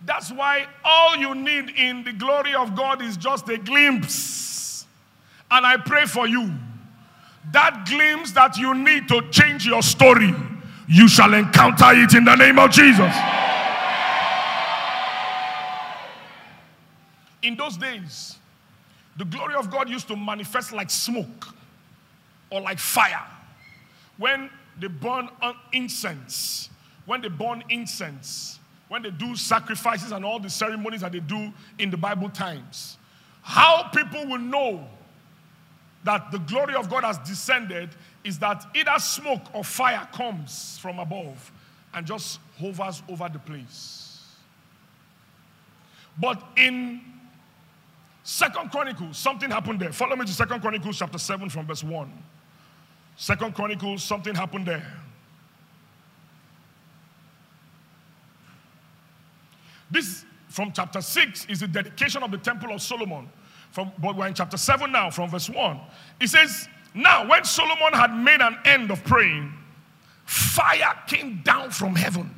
That's 0.05 0.31
why 0.31 0.67
all 0.83 1.15
you 1.15 1.35
need 1.35 1.69
in 1.71 2.03
the 2.03 2.13
glory 2.13 2.53
of 2.55 2.75
God 2.75 3.01
is 3.01 3.17
just 3.17 3.47
a 3.49 3.57
glimpse. 3.57 4.85
And 5.49 5.65
I 5.65 5.77
pray 5.77 6.05
for 6.05 6.27
you 6.27 6.51
that 7.51 7.85
glimpse 7.87 8.31
that 8.31 8.57
you 8.57 8.75
need 8.75 9.07
to 9.07 9.21
change 9.31 9.65
your 9.65 9.81
story, 9.81 10.33
you 10.87 11.07
shall 11.07 11.33
encounter 11.33 11.91
it 11.91 12.13
in 12.13 12.23
the 12.23 12.35
name 12.35 12.59
of 12.59 12.71
Jesus. 12.71 13.13
In 17.41 17.55
those 17.55 17.77
days, 17.77 18.37
the 19.17 19.25
glory 19.25 19.55
of 19.55 19.69
God 19.69 19.89
used 19.89 20.07
to 20.07 20.15
manifest 20.15 20.71
like 20.71 20.89
smoke 20.89 21.47
or 22.49 22.61
like 22.61 22.79
fire. 22.79 23.25
When 24.17 24.49
they 24.79 24.87
burn 24.87 25.29
incense, 25.73 26.69
when 27.05 27.21
they 27.21 27.29
burn 27.29 27.63
incense, 27.69 28.59
when 28.87 29.01
they 29.01 29.11
do 29.11 29.35
sacrifices 29.35 30.11
and 30.11 30.23
all 30.23 30.39
the 30.39 30.49
ceremonies 30.49 31.01
that 31.01 31.11
they 31.11 31.19
do 31.19 31.51
in 31.79 31.89
the 31.89 31.97
Bible 31.97 32.29
times, 32.29 32.97
how 33.41 33.83
people 33.93 34.25
will 34.27 34.39
know 34.39 34.87
that 36.03 36.31
the 36.31 36.39
glory 36.39 36.75
of 36.75 36.89
God 36.89 37.03
has 37.03 37.17
descended 37.19 37.89
is 38.23 38.39
that 38.39 38.65
either 38.75 38.97
smoke 38.97 39.41
or 39.53 39.63
fire 39.63 40.07
comes 40.11 40.77
from 40.79 40.99
above 40.99 41.51
and 41.93 42.05
just 42.05 42.39
hovers 42.59 43.01
over 43.09 43.29
the 43.31 43.39
place. 43.39 44.23
But 46.19 46.41
in 46.57 47.01
Second 48.31 48.71
Chronicles, 48.71 49.17
something 49.17 49.51
happened 49.51 49.81
there. 49.81 49.91
Follow 49.91 50.15
me 50.15 50.25
to 50.25 50.31
Second 50.31 50.61
Chronicles 50.61 50.97
chapter 50.97 51.17
7 51.17 51.49
from 51.49 51.67
verse 51.67 51.83
1. 51.83 52.23
Second 53.17 53.53
Chronicles, 53.53 54.05
something 54.05 54.33
happened 54.33 54.65
there. 54.65 54.87
This 59.91 60.23
from 60.47 60.71
chapter 60.71 61.01
6 61.01 61.47
is 61.47 61.59
the 61.59 61.67
dedication 61.67 62.23
of 62.23 62.31
the 62.31 62.37
temple 62.37 62.73
of 62.73 62.81
Solomon. 62.81 63.27
From, 63.71 63.91
but 63.99 64.15
we're 64.15 64.27
in 64.27 64.33
chapter 64.33 64.55
7 64.55 64.89
now, 64.89 65.09
from 65.09 65.29
verse 65.29 65.49
1. 65.49 65.81
It 66.21 66.29
says, 66.29 66.69
Now, 66.93 67.27
when 67.27 67.43
Solomon 67.43 67.91
had 67.91 68.15
made 68.15 68.39
an 68.39 68.57
end 68.63 68.91
of 68.91 69.03
praying, 69.03 69.51
fire 70.23 70.97
came 71.05 71.41
down 71.43 71.69
from 71.69 71.97
heaven 71.97 72.33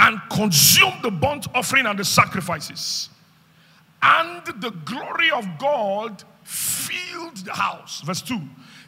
and 0.00 0.18
consumed 0.30 1.02
the 1.02 1.10
burnt 1.10 1.48
offering 1.54 1.84
and 1.84 1.98
the 1.98 2.04
sacrifices. 2.04 3.10
And 4.02 4.44
the 4.60 4.70
glory 4.84 5.30
of 5.30 5.46
God 5.58 6.24
filled 6.42 7.36
the 7.38 7.52
house. 7.52 8.00
Verse 8.00 8.22
2. 8.22 8.40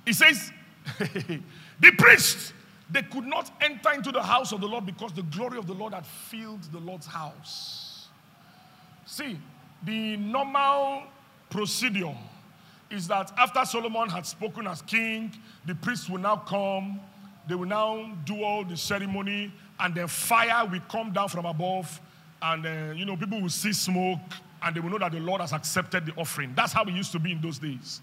It 0.07 0.14
says, 0.14 0.50
The 0.98 1.90
priests, 1.96 2.53
they 2.90 3.03
could 3.03 3.24
not 3.24 3.50
enter 3.61 3.92
into 3.92 4.12
the 4.12 4.22
house 4.22 4.53
of 4.53 4.61
the 4.61 4.66
Lord 4.66 4.87
because 4.87 5.12
the 5.12 5.22
glory 5.22 5.59
of 5.59 5.66
the 5.66 5.72
Lord 5.72 5.94
had 5.94 6.07
filled 6.07 6.64
the 6.64 6.79
Lord's 6.79 7.07
house. 7.07 8.09
See, 9.07 9.38
the 9.85 10.16
normal 10.16 11.05
procedure 11.50 12.14
is 12.90 13.07
that 13.09 13.33
after 13.38 13.64
Solomon 13.64 14.09
had 14.09 14.27
spoken 14.27 14.66
as 14.66 14.83
king, 14.83 15.33
the 15.66 15.74
priests 15.74 16.09
will 16.09 16.20
now 16.20 16.37
come, 16.37 17.00
they 17.48 17.55
will 17.55 17.66
now 17.66 18.12
do 18.24 18.42
all 18.42 18.64
the 18.64 18.77
ceremony, 18.77 19.53
and 19.79 19.94
then 19.94 20.09
fire 20.09 20.66
will 20.66 20.81
come 20.88 21.12
down 21.12 21.29
from 21.29 21.46
above, 21.46 22.00
and 22.42 22.66
uh, 22.66 22.94
you 22.94 23.05
know, 23.05 23.16
people 23.16 23.40
will 23.40 23.48
see 23.48 23.72
smoke 23.72 24.20
and 24.64 24.74
they 24.74 24.81
will 24.81 24.90
know 24.90 24.98
that 24.98 25.12
the 25.12 25.20
Lord 25.20 25.40
has 25.40 25.53
accepted 25.53 26.07
the 26.07 26.12
offering. 26.14 26.53
That's 26.55 26.72
how 26.72 26.85
it 26.85 26.92
used 26.94 27.12
to 27.12 27.18
be 27.18 27.33
in 27.33 27.40
those 27.40 27.59
days. 27.59 28.00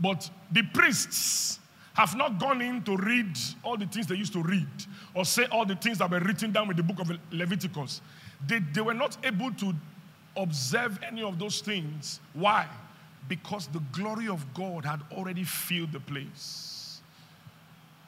But 0.00 0.28
the 0.50 0.62
priests 0.62 1.60
have 1.94 2.16
not 2.16 2.38
gone 2.38 2.60
in 2.60 2.82
to 2.82 2.96
read 2.96 3.36
all 3.62 3.76
the 3.76 3.86
things 3.86 4.06
they 4.06 4.16
used 4.16 4.32
to 4.32 4.42
read 4.42 4.66
or 5.14 5.24
say 5.24 5.46
all 5.52 5.64
the 5.64 5.76
things 5.76 5.98
that 5.98 6.10
were 6.10 6.20
written 6.20 6.50
down 6.50 6.70
in 6.70 6.76
the 6.76 6.82
book 6.82 6.98
of 6.98 7.12
Leviticus. 7.30 8.00
They, 8.46 8.58
they 8.58 8.80
were 8.80 8.94
not 8.94 9.16
able 9.24 9.52
to 9.52 9.72
observe 10.36 10.98
any 11.06 11.22
of 11.22 11.38
those 11.38 11.60
things. 11.60 12.18
Why? 12.32 12.66
Because 13.28 13.68
the 13.68 13.82
glory 13.92 14.28
of 14.28 14.44
God 14.54 14.84
had 14.84 15.00
already 15.12 15.44
filled 15.44 15.92
the 15.92 16.00
place. 16.00 17.00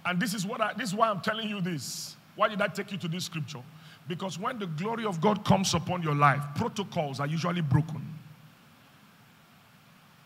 And 0.04 0.18
this 0.18 0.34
is 0.34 0.44
what 0.44 0.60
I, 0.60 0.72
this 0.72 0.88
is 0.88 0.94
why 0.94 1.08
I'm 1.08 1.20
telling 1.20 1.48
you 1.48 1.60
this. 1.60 2.16
Why 2.34 2.48
did 2.48 2.60
I 2.60 2.66
take 2.66 2.90
you 2.90 2.98
to 2.98 3.08
this 3.08 3.26
scripture? 3.26 3.62
Because 4.06 4.38
when 4.38 4.58
the 4.58 4.66
glory 4.66 5.04
of 5.06 5.20
God 5.20 5.44
comes 5.44 5.74
upon 5.74 6.02
your 6.02 6.14
life, 6.14 6.42
protocols 6.56 7.20
are 7.20 7.26
usually 7.26 7.62
broken. 7.62 8.02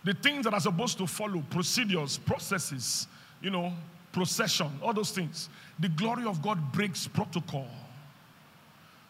The 0.04 0.14
things 0.14 0.44
that 0.44 0.54
are 0.54 0.60
supposed 0.60 0.98
to 0.98 1.06
follow, 1.06 1.42
procedures, 1.50 2.18
processes, 2.18 3.06
you 3.40 3.50
know, 3.50 3.72
procession, 4.12 4.68
all 4.82 4.92
those 4.92 5.10
things, 5.12 5.48
the 5.78 5.88
glory 5.88 6.24
of 6.24 6.42
God 6.42 6.72
breaks 6.72 7.06
protocol. 7.06 7.68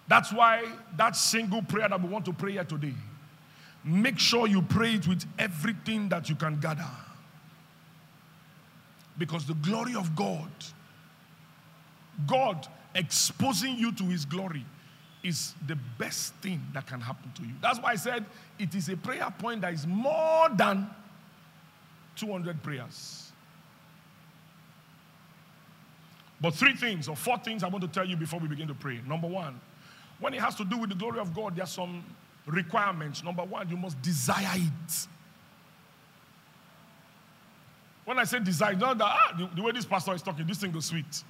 That's 0.07 0.33
why 0.33 0.65
that 0.97 1.17
single 1.17 1.63
prayer 1.63 1.89
that 1.89 2.01
we 2.01 2.09
want 2.09 2.25
to 2.27 2.33
pray 2.33 2.53
here 2.53 2.65
today, 2.65 2.95
make 3.85 4.19
sure 4.19 4.47
you 4.47 4.63
pray 4.63 4.95
it 4.95 5.07
with 5.07 5.25
everything 5.39 6.09
that 6.09 6.29
you 6.29 6.35
can 6.35 6.59
gather. 6.61 6.91
Because 9.17 9.47
the 9.47 9.55
glory 9.55 9.95
of 9.95 10.15
God, 10.15 10.51
God 12.27 12.67
exposing 12.95 13.77
you 13.77 13.93
to 13.93 14.05
his 14.05 14.25
glory, 14.25 14.65
is 15.23 15.55
the 15.67 15.77
best 15.99 16.35
thing 16.37 16.65
that 16.73 16.87
can 16.87 17.01
happen 17.01 17.31
to 17.35 17.43
you. 17.43 17.55
That's 17.61 17.81
why 17.81 17.93
I 17.93 17.97
said 17.97 18.25
it 18.59 18.75
is 18.75 18.89
a 18.89 18.97
prayer 18.97 19.33
point 19.39 19.63
that 19.63 19.73
is 19.73 19.87
more 19.87 20.49
than 20.51 20.89
200 22.17 22.63
prayers. 22.63 23.33
But 26.41 26.55
three 26.55 26.75
things 26.75 27.09
or 27.09 27.17
four 27.17 27.39
things 27.39 27.63
I 27.63 27.69
want 27.69 27.83
to 27.83 27.89
tell 27.89 28.07
you 28.07 28.17
before 28.17 28.39
we 28.39 28.49
begin 28.49 28.69
to 28.69 28.75
pray. 28.75 29.01
Number 29.07 29.27
one, 29.27 29.61
when 30.21 30.35
it 30.35 30.41
has 30.41 30.55
to 30.57 30.65
do 30.65 30.77
with 30.77 30.91
the 30.91 30.97
glory 30.97 31.19
of 31.19 31.35
God, 31.35 31.57
there 31.57 31.65
are 31.65 31.67
some 31.67 32.05
requirements. 32.47 33.25
Number 33.25 33.43
one, 33.45 33.69
you 33.69 33.77
must 33.77 34.01
desire 34.03 34.55
it. 34.55 35.07
When 38.05 38.19
I 38.19 38.25
say 38.25 38.39
desire, 38.39 38.75
not 38.75 38.99
that 38.99 39.05
ah, 39.05 39.35
the, 39.37 39.51
the, 39.55 39.63
way 39.63 39.73
this 39.73 39.85
pastor 39.85 40.15
is 40.15 40.23
talking, 40.23 40.47
this 40.47 40.59
thing 40.59 40.75
is 40.75 40.87
sweet. 40.87 41.25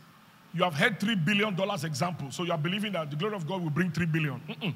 You 0.55 0.65
have 0.65 0.75
heard 0.75 0.99
three 0.99 1.15
billion 1.15 1.55
dollars 1.55 1.85
example, 1.85 2.31
so 2.31 2.43
you 2.43 2.53
are 2.53 2.59
believing 2.59 2.93
that 2.93 3.11
the 3.11 3.17
glory 3.17 3.37
of 3.37 3.47
God 3.47 3.63
will 3.63 3.71
bring 3.71 3.91
three 3.91 4.07
billion. 4.07 4.41
Mm-mm. 4.49 4.75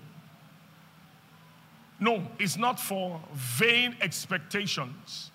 No, 1.99 2.27
it's 2.39 2.57
not 2.57 2.81
for 2.81 3.21
vain 3.33 3.97
expectations. 4.01 5.31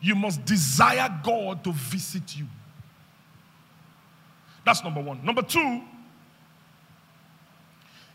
You 0.00 0.14
must 0.14 0.44
desire 0.44 1.08
God 1.22 1.64
to 1.64 1.72
visit 1.72 2.36
you. 2.36 2.46
That's 4.64 4.82
number 4.84 5.00
one. 5.00 5.24
Number 5.24 5.42
two, 5.42 5.82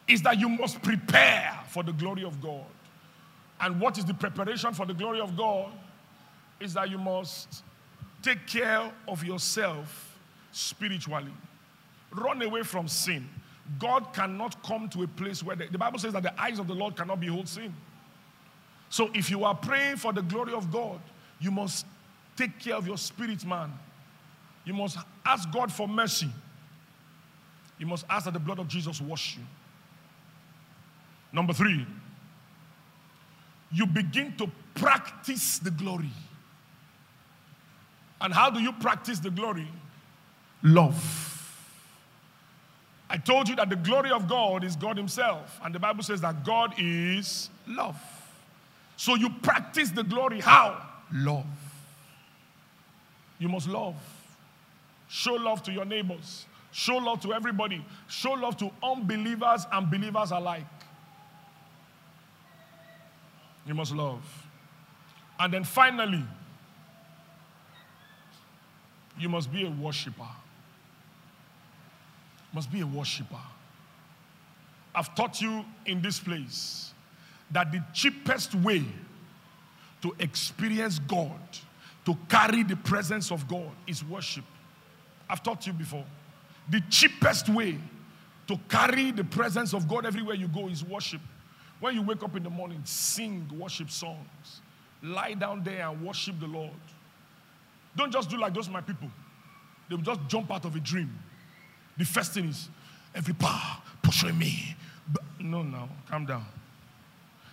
is 0.08 0.21
that 0.24 0.39
you 0.39 0.50
must 0.50 0.82
prepare 0.82 1.58
for 1.69 1.84
the 1.84 1.93
glory 1.93 2.24
of 2.24 2.41
God. 2.41 2.65
And 3.60 3.80
what 3.80 3.97
is 3.97 4.06
the 4.06 4.13
preparation 4.13 4.74
for 4.74 4.86
the 4.86 4.93
glory 4.93 5.19
of 5.19 5.38
God? 5.38 5.71
Is 6.60 6.74
that 6.74 6.89
you 6.89 6.97
must 6.97 7.63
take 8.21 8.45
care 8.47 8.91
of 9.08 9.24
yourself 9.24 10.17
spiritually. 10.52 11.32
Run 12.12 12.41
away 12.41 12.63
from 12.63 12.88
sin. 12.88 13.28
God 13.80 14.13
cannot 14.13 14.62
come 14.63 14.89
to 14.89 15.04
a 15.04 15.08
place 15.08 15.43
where 15.43 15.56
the, 15.56 15.67
the, 15.67 15.78
Bible 15.78 16.00
says 16.00 16.13
that 16.13 16.24
the 16.24 16.41
eyes 16.41 16.60
of 16.60 16.67
the 16.67 16.74
Lord 16.74 16.95
cannot 16.95 17.19
behold 17.19 17.47
sin. 17.47 17.74
So 18.89 19.10
if 19.13 19.30
you 19.30 19.45
are 19.45 19.56
praying 19.56 19.97
for 19.97 20.12
the 20.12 20.21
glory 20.21 20.54
of 20.54 20.71
God, 20.71 21.00
you 21.39 21.52
must 21.52 21.86
take 22.36 22.60
care 22.60 22.76
of 22.76 22.86
your 22.86 22.97
spirit, 22.97 23.45
man. 23.45 23.71
You 24.65 24.74
must 24.74 24.97
ask 25.26 25.50
God 25.52 25.71
for 25.71 25.88
mercy. 25.88 26.30
You 27.80 27.88
must 27.88 28.06
ask 28.10 28.26
that 28.26 28.34
the 28.34 28.39
blood 28.39 28.60
of 28.60 28.67
Jesus 28.67 29.00
wash 29.00 29.38
you. 29.38 29.43
Number 31.32 31.54
three, 31.54 31.86
you 33.71 33.86
begin 33.86 34.36
to 34.38 34.52
practice 34.76 35.60
the 35.60 35.71
glory. 35.71 36.12
And 38.19 38.34
how 38.34 38.50
do 38.50 38.60
you 38.60 38.74
practice 38.74 39.19
the 39.19 39.32
glory? 39.32 39.67
Love. 40.62 41.31
I 43.12 43.17
told 43.17 43.50
you 43.50 43.58
that 43.58 43.69
the 43.69 43.76
glory 43.76 44.10
of 44.10 44.30
God 44.30 44.63
is 44.63 44.78
God 44.78 44.95
Himself. 44.95 45.60
And 45.65 45.76
the 45.76 45.80
Bible 45.80 46.02
says 46.02 46.21
that 46.21 46.45
God 46.45 46.74
is 46.78 47.50
love. 47.67 48.02
So 48.95 49.15
you 49.15 49.30
practice 49.30 49.91
the 49.91 50.02
glory. 50.02 50.39
How? 50.39 50.82
Love. 51.12 51.45
You 53.38 53.50
must 53.50 53.67
love. 53.67 53.95
Show 55.10 55.34
love 55.34 55.62
to 55.63 55.74
your 55.74 55.84
neighbors. 55.84 56.45
Show 56.71 56.95
love 56.95 57.19
to 57.24 57.34
everybody. 57.34 57.86
Show 58.08 58.32
love 58.32 58.56
to 58.58 58.71
unbelievers 58.82 59.67
and 59.74 59.91
believers 59.91 60.32
alike. 60.32 60.63
You 63.67 63.74
must 63.74 63.93
love. 63.93 64.24
And 65.38 65.54
then 65.54 65.65
finally, 65.65 66.24
you 69.19 69.28
must 69.28 69.52
be 69.52 69.65
a 69.65 69.69
worshiper. 69.69 70.30
Must 72.54 72.72
be 72.72 72.82
a 72.82 72.88
worshiper. 72.88 73.40
I've 74.94 75.14
taught 75.16 75.42
you 75.42 75.64
in 75.86 76.02
this 76.02 76.20
place 76.20 76.94
that 77.52 77.72
the 77.72 77.84
cheapest 77.94 78.56
way 78.56 78.84
to 80.02 80.16
experience 80.20 81.00
God, 81.00 81.40
to 82.06 82.18
carry 82.28 82.64
the 82.64 82.76
presence 82.76 83.32
of 83.32 83.48
God, 83.48 83.72
is 83.88 84.04
worship. 84.04 84.44
I've 85.30 85.44
taught 85.44 85.66
you 85.66 85.74
before. 85.74 86.04
The 86.70 86.82
cheapest 86.90 87.50
way 87.50 87.78
to 88.48 88.60
carry 88.68 89.12
the 89.12 89.24
presence 89.24 89.74
of 89.74 89.88
God 89.88 90.06
everywhere 90.06 90.36
you 90.36 90.48
go 90.48 90.68
is 90.68 90.84
worship. 90.84 91.22
When 91.80 91.96
you 91.96 92.02
wake 92.02 92.24
up 92.24 92.36
in 92.36 92.44
the 92.44 92.50
morning, 92.50 92.82
sing 92.84 93.50
worship 93.58 93.90
songs. 93.90 94.62
Lie 95.02 95.34
down 95.36 95.64
there 95.64 95.88
and 95.88 96.06
worship 96.06 96.40
the 96.40 96.48
Lord. 96.48 96.72
Don't 97.96 98.12
just 98.12 98.30
do 98.30 98.38
like 98.38 98.54
those 98.54 98.70
my 98.70 98.82
people. 98.82 99.10
They 99.90 99.96
will 99.96 100.04
just 100.04 100.22
jump 100.28 100.52
out 100.52 100.66
of 100.66 100.76
a 100.76 100.80
dream. 100.80 101.18
The 102.02 102.08
first 102.08 102.34
thing 102.34 102.46
is, 102.46 102.68
every 103.14 103.36
power 103.36 103.78
pursuing 104.02 104.36
me. 104.36 104.76
No, 105.40 105.62
no, 105.62 105.88
calm 106.10 106.26
down. 106.26 106.44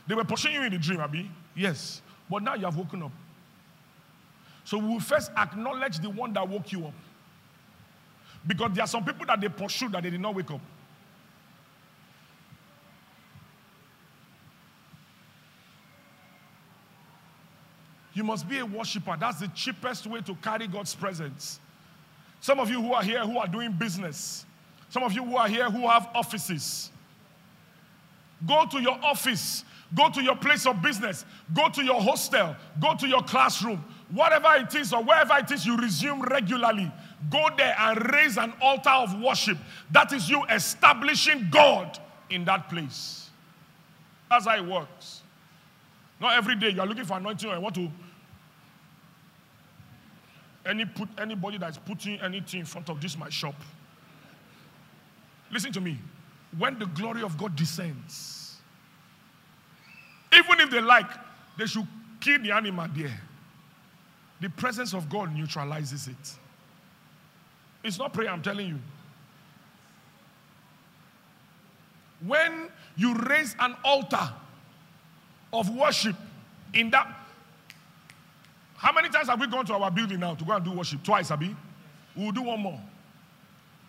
They 0.07 0.15
were 0.15 0.25
pursuing 0.25 0.55
you 0.55 0.63
in 0.63 0.73
the 0.73 0.79
dream, 0.79 1.01
Abby. 1.01 1.31
Yes. 1.55 2.01
But 2.31 2.43
now 2.43 2.55
you 2.55 2.65
have 2.65 2.75
woken 2.75 3.03
up. 3.03 3.13
So 4.65 4.79
we 4.79 4.87
will 4.87 5.01
first 5.01 5.31
acknowledge 5.37 5.99
the 5.99 6.09
one 6.09 6.33
that 6.33 6.49
woke 6.49 6.73
you 6.73 6.87
up. 6.87 6.95
Because 8.47 8.71
there 8.73 8.85
are 8.85 8.87
some 8.87 9.05
people 9.05 9.27
that 9.27 9.39
they 9.39 9.51
pursue 9.51 9.91
that 9.91 10.03
they 10.03 10.09
did 10.09 10.21
not 10.21 10.35
wake 10.35 10.51
up. 10.51 10.63
You 18.15 18.25
must 18.25 18.49
be 18.49 18.61
a 18.61 18.65
worshiper. 18.65 19.15
That's 19.21 19.41
the 19.41 19.49
cheapest 19.49 20.07
way 20.07 20.23
to 20.23 20.35
carry 20.37 20.69
God's 20.69 20.95
presence. 20.95 21.61
Some 22.41 22.61
of 22.61 22.71
you 22.71 22.81
who 22.81 22.93
are 22.93 23.03
here 23.03 23.21
who 23.21 23.39
are 23.39 23.47
doing 23.47 23.73
business, 23.73 24.47
some 24.91 25.03
of 25.03 25.13
you 25.13 25.25
who 25.25 25.37
are 25.37 25.49
here 25.49 25.71
who 25.71 25.89
have 25.89 26.09
offices, 26.15 26.91
go 28.47 28.65
to 28.71 28.81
your 28.81 28.99
office, 29.03 29.65
go 29.95 30.09
to 30.11 30.23
your 30.23 30.37
place 30.37 30.67
of 30.67 30.81
business, 30.81 31.25
go 31.55 31.69
to 31.69 31.85
your 31.85 32.01
hostel, 32.01 32.55
go 32.81 32.95
to 32.95 33.09
your 33.09 33.23
classroom, 33.23 33.85
whatever 34.11 34.49
it 34.57 34.75
is 34.75 34.93
or 34.93 35.03
wherever 35.03 35.37
it 35.37 35.51
is 35.51 35.67
you 35.67 35.77
resume 35.77 36.23
regularly. 36.23 36.91
Go 37.31 37.49
there 37.57 37.75
and 37.79 38.13
raise 38.13 38.37
an 38.37 38.53
altar 38.63 38.91
of 38.91 39.21
worship. 39.21 39.59
That 39.91 40.13
is 40.13 40.31
you 40.31 40.45
establishing 40.45 41.49
God 41.51 41.99
in 42.31 42.45
that 42.45 42.69
place. 42.69 43.31
That's 44.31 44.47
how 44.47 44.57
it 44.57 44.65
works. 44.65 45.23
Not 46.21 46.37
every 46.37 46.57
day 46.57 46.71
you 46.71 46.81
are 46.81 46.87
looking 46.87 47.05
for 47.05 47.17
anointing 47.17 47.49
or 47.49 47.55
you 47.55 47.61
want 47.61 47.75
to 47.77 47.91
any 50.67 50.85
put, 50.85 51.09
anybody 51.19 51.59
that's 51.59 51.79
putting 51.79 52.21
anything 52.21 52.61
in 52.61 52.67
front 52.67 52.89
of 52.89 53.01
this 53.01 53.17
my 53.17 53.29
shop. 53.29 53.55
Listen 55.51 55.73
to 55.73 55.81
me. 55.81 55.99
When 56.57 56.79
the 56.79 56.87
glory 56.87 57.23
of 57.23 57.37
God 57.37 57.57
descends, 57.57 58.57
even 60.33 60.61
if 60.61 60.71
they 60.71 60.81
like, 60.81 61.11
they 61.57 61.67
should 61.67 61.87
kill 62.21 62.41
the 62.43 62.53
animal 62.53 62.87
there. 62.95 63.21
The 64.41 64.49
presence 64.51 64.95
of 64.95 65.09
God 65.09 65.35
neutralizes 65.35 66.09
it. 66.09 66.35
It's 67.83 67.99
not 67.99 68.13
prayer, 68.13 68.31
I'm 68.31 68.43
telling 68.43 68.69
you. 68.69 68.79
When 72.27 72.69
you 72.97 73.15
raise 73.15 73.55
an 73.61 73.77
altar 73.85 74.33
of 75.53 75.75
worship 75.75 76.17
in 76.75 76.91
that 76.91 77.18
how 78.79 78.93
many 78.93 79.09
times 79.09 79.27
have 79.27 79.41
we 79.41 79.49
gone 79.49 79.67
to 79.67 79.75
our 79.75 79.91
building 79.91 80.21
now 80.21 80.37
to 80.37 80.45
go 80.45 80.53
and 80.53 80.65
do 80.65 80.71
worship? 80.71 81.03
Twice, 81.03 81.33
Abi? 81.33 81.55
We'll 82.15 82.31
do 82.31 82.43
one 82.43 82.61
more. 82.61 82.81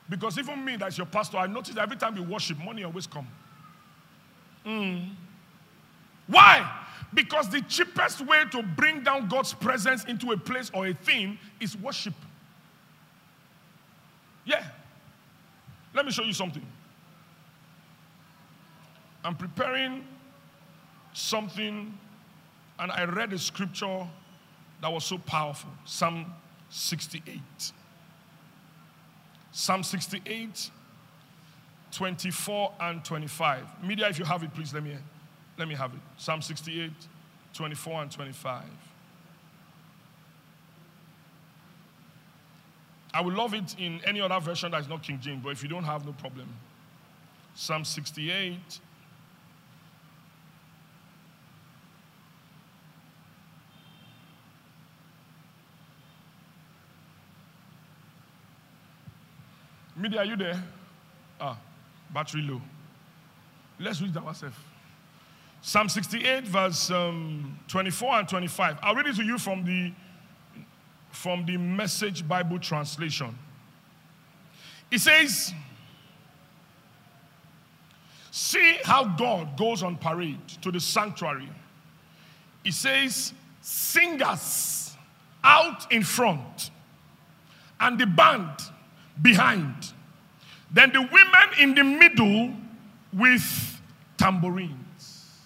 Because 0.09 0.39
even 0.39 0.65
me, 0.65 0.77
that's 0.77 0.97
your 0.97 1.05
pastor, 1.05 1.37
I 1.37 1.45
notice 1.45 1.77
every 1.77 1.95
time 1.95 2.15
we 2.15 2.21
worship, 2.21 2.57
money 2.57 2.83
always 2.83 3.05
come. 3.05 3.27
Hmm. 4.65 4.97
Why? 6.25 6.67
Because 7.13 7.49
the 7.49 7.61
cheapest 7.61 8.25
way 8.25 8.45
to 8.51 8.63
bring 8.63 9.03
down 9.03 9.27
God's 9.27 9.53
presence 9.53 10.05
into 10.05 10.31
a 10.31 10.37
place 10.37 10.71
or 10.73 10.87
a 10.87 10.93
thing 10.95 11.37
is 11.59 11.77
worship. 11.77 12.15
Yeah. 14.45 14.65
Let 15.93 16.03
me 16.03 16.11
show 16.11 16.23
you 16.23 16.33
something. 16.33 16.65
I'm 19.23 19.35
preparing 19.35 20.03
something, 21.13 21.95
and 22.79 22.91
I 22.91 23.05
read 23.05 23.33
a 23.33 23.37
scripture 23.37 24.07
that 24.81 24.91
was 24.91 25.05
so 25.05 25.17
powerful 25.17 25.69
Psalm 25.85 26.33
68. 26.69 27.41
Psalm 29.51 29.83
68, 29.83 30.69
24 31.91 32.73
and 32.79 33.03
25. 33.03 33.83
Media, 33.83 34.07
if 34.07 34.19
you 34.19 34.25
have 34.25 34.43
it, 34.43 34.53
please 34.53 34.73
let 34.73 34.83
me, 34.83 34.95
let 35.57 35.67
me 35.67 35.75
have 35.75 35.91
it. 35.93 35.99
Psalm 36.17 36.41
68, 36.41 36.91
24 37.53 38.01
and 38.03 38.11
25. 38.11 38.63
I 43.11 43.21
would 43.21 43.33
love 43.33 43.55
it 43.55 43.75
in 43.79 43.99
any 44.05 44.21
other 44.21 44.39
version 44.39 44.71
that 44.71 44.81
is 44.81 44.87
not 44.87 45.01
King 45.01 45.19
James, 45.19 45.41
but 45.43 45.49
if 45.49 45.63
you 45.63 45.69
don't 45.69 45.83
have, 45.83 46.05
no 46.05 46.13
problem. 46.13 46.47
Psalm 47.55 47.83
68. 47.83 48.79
Media, 59.99 60.19
are 60.19 60.25
you 60.25 60.37
there? 60.37 60.63
Ah, 61.41 61.57
battery 62.13 62.41
low. 62.41 62.61
Let's 63.77 64.01
read 64.01 64.15
ourselves. 64.15 64.55
Psalm 65.61 65.89
68, 65.89 66.45
verse 66.45 66.89
um, 66.89 67.59
24 67.67 68.19
and 68.19 68.29
25. 68.29 68.77
I'll 68.81 68.95
read 68.95 69.07
it 69.07 69.17
to 69.17 69.23
you 69.23 69.37
from 69.37 69.65
the 69.65 69.91
from 71.11 71.45
the 71.45 71.57
Message 71.57 72.25
Bible 72.25 72.59
translation. 72.59 73.37
It 74.89 74.99
says, 74.99 75.53
See 78.31 78.77
how 78.83 79.05
God 79.05 79.57
goes 79.57 79.83
on 79.83 79.97
parade 79.97 80.47
to 80.61 80.71
the 80.71 80.79
sanctuary. 80.79 81.49
It 82.63 82.73
says, 82.73 83.33
Singers 83.59 84.95
out 85.43 85.91
in 85.91 86.03
front, 86.03 86.71
and 87.81 87.99
the 87.99 88.05
band 88.05 88.59
behind. 89.21 89.93
Then 90.71 90.91
the 90.91 91.01
women 91.01 91.49
in 91.59 91.75
the 91.75 91.83
middle 91.83 92.53
with 93.13 93.81
tambourines. 94.17 95.39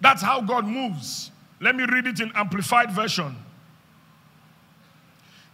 That's 0.00 0.22
how 0.22 0.40
God 0.40 0.66
moves. 0.66 1.30
Let 1.60 1.76
me 1.76 1.84
read 1.84 2.06
it 2.06 2.20
in 2.20 2.32
Amplified 2.34 2.90
Version. 2.90 3.36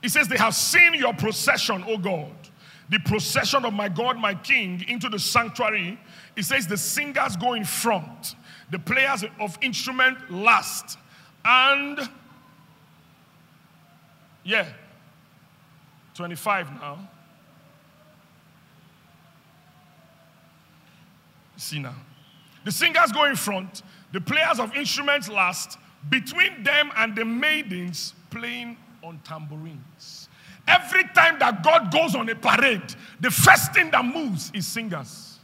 It 0.03 0.11
says, 0.11 0.29
They 0.29 0.39
have 0.39 0.55
seen 0.55 0.95
your 0.95 1.13
procession, 1.13 1.85
O 1.87 1.99
God, 1.99 2.33
the 2.89 2.99
procession 3.01 3.65
of 3.65 3.75
my 3.75 3.89
God, 3.89 4.17
my 4.17 4.35
King, 4.35 4.85
into 4.89 5.09
the 5.09 5.19
sanctuary. 5.19 5.99
It 6.37 6.45
says, 6.45 6.67
The 6.67 6.77
singers 6.77 7.37
go 7.37 7.55
in 7.55 7.65
front, 7.65 8.37
the 8.71 8.79
players 8.79 9.25
of 9.41 9.59
instrument 9.61 10.31
last. 10.31 10.99
And, 11.45 12.09
yeah, 14.45 14.69
25 16.15 16.73
now. 16.73 17.09
See 21.59 21.81
now. 21.81 21.95
The 22.65 22.73
singers 22.73 23.13
go 23.13 23.25
in 23.25 23.37
front, 23.37 23.83
the 24.13 24.21
players 24.21 24.59
of 24.59 24.75
instruments 24.75 25.29
last, 25.29 25.77
between 26.09 26.63
them 26.63 26.91
and 26.97 27.15
the 27.15 27.25
maidens 27.25 28.15
playing 28.31 28.77
on 29.03 29.21
tambourines. 29.25 30.29
Every 30.67 31.05
time 31.15 31.39
that 31.41 31.63
God 31.65 31.91
goes 31.91 32.15
on 32.15 32.29
a 32.29 32.35
parade, 32.35 32.95
the 33.21 33.31
first 33.31 33.75
thing 33.75 33.91
that 33.91 34.05
moves 34.05 34.51
is 34.55 34.67
singers. 34.67 35.39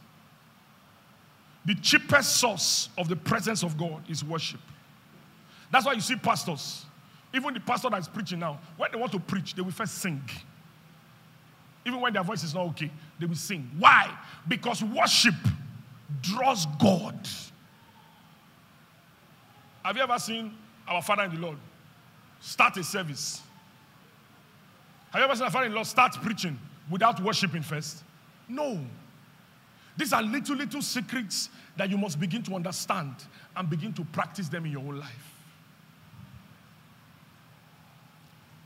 The 1.65 1.75
cheapest 1.75 2.37
source 2.37 2.89
of 2.97 3.09
the 3.09 3.15
presence 3.15 3.63
of 3.63 3.77
God 3.77 4.03
is 4.07 4.23
worship. 4.23 4.61
That's 5.71 5.85
why 5.85 5.93
you 5.93 6.01
see 6.01 6.15
pastors, 6.15 6.85
even 7.33 7.53
the 7.53 7.59
pastor 7.59 7.89
that 7.89 7.99
is 7.99 8.07
preaching 8.07 8.39
now, 8.39 8.59
when 8.77 8.91
they 8.91 8.97
want 8.97 9.11
to 9.11 9.19
preach, 9.19 9.55
they 9.55 9.61
will 9.61 9.71
first 9.71 9.95
sing. 9.95 10.21
Even 11.85 11.99
when 11.99 12.13
their 12.13 12.23
voice 12.23 12.43
is 12.43 12.53
not 12.53 12.67
okay, 12.67 12.89
they 13.19 13.25
will 13.25 13.35
sing. 13.35 13.69
Why? 13.77 14.15
Because 14.47 14.83
worship 14.83 15.35
draws 16.21 16.65
God. 16.79 17.27
Have 19.83 19.95
you 19.95 20.03
ever 20.03 20.17
seen 20.19 20.53
our 20.87 21.01
Father 21.01 21.23
in 21.23 21.35
the 21.35 21.39
Lord 21.39 21.57
start 22.39 22.77
a 22.77 22.83
service? 22.83 23.41
Have 25.11 25.19
you 25.19 25.25
ever 25.25 25.35
seen 25.35 25.45
our 25.45 25.51
Father 25.51 25.65
in 25.65 25.71
the 25.71 25.75
Lord 25.75 25.87
start 25.87 26.13
preaching 26.21 26.59
without 26.89 27.21
worshiping 27.21 27.61
first? 27.61 28.03
No. 28.47 28.79
These 29.97 30.11
are 30.13 30.21
little, 30.21 30.55
little 30.55 30.81
secrets 30.81 31.49
that 31.77 31.89
you 31.89 31.97
must 31.97 32.19
begin 32.19 32.43
to 32.43 32.55
understand 32.55 33.13
and 33.55 33.69
begin 33.69 33.93
to 33.93 34.03
practice 34.05 34.49
them 34.49 34.65
in 34.65 34.71
your 34.71 34.81
whole 34.81 34.93
life. 34.95 35.33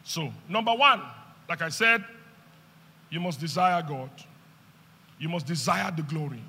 So, 0.03 0.33
number 0.47 0.73
one, 0.73 1.01
like 1.47 1.61
I 1.61 1.69
said, 1.69 2.03
you 3.09 3.19
must 3.19 3.39
desire 3.39 3.83
God. 3.87 4.09
You 5.19 5.29
must 5.29 5.45
desire 5.45 5.91
the 5.91 6.01
glory. 6.03 6.41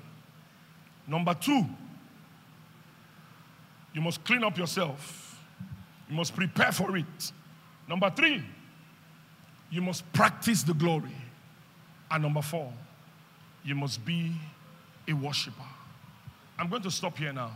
Number 1.07 1.33
two, 1.33 1.65
you 3.93 4.01
must 4.01 4.23
clean 4.23 4.43
up 4.43 4.57
yourself. 4.57 5.39
You 6.09 6.15
must 6.15 6.35
prepare 6.35 6.71
for 6.71 6.95
it. 6.97 7.31
Number 7.87 8.09
three, 8.09 8.43
you 9.69 9.81
must 9.81 10.11
practice 10.13 10.63
the 10.63 10.73
glory. 10.73 11.15
And 12.09 12.23
number 12.23 12.41
four, 12.41 12.71
you 13.63 13.75
must 13.75 14.03
be 14.05 14.33
a 15.07 15.13
worshiper. 15.13 15.63
I'm 16.57 16.69
going 16.69 16.81
to 16.83 16.91
stop 16.91 17.17
here 17.17 17.33
now, 17.33 17.51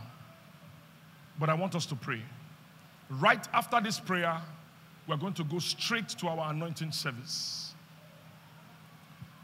but 1.38 1.48
I 1.48 1.54
want 1.54 1.74
us 1.74 1.86
to 1.86 1.94
pray. 1.94 2.22
Right 3.08 3.46
after 3.52 3.80
this 3.80 4.00
prayer, 4.00 4.40
we're 5.06 5.16
going 5.16 5.34
to 5.34 5.44
go 5.44 5.58
straight 5.58 6.08
to 6.08 6.28
our 6.28 6.50
anointing 6.50 6.92
service. 6.92 7.74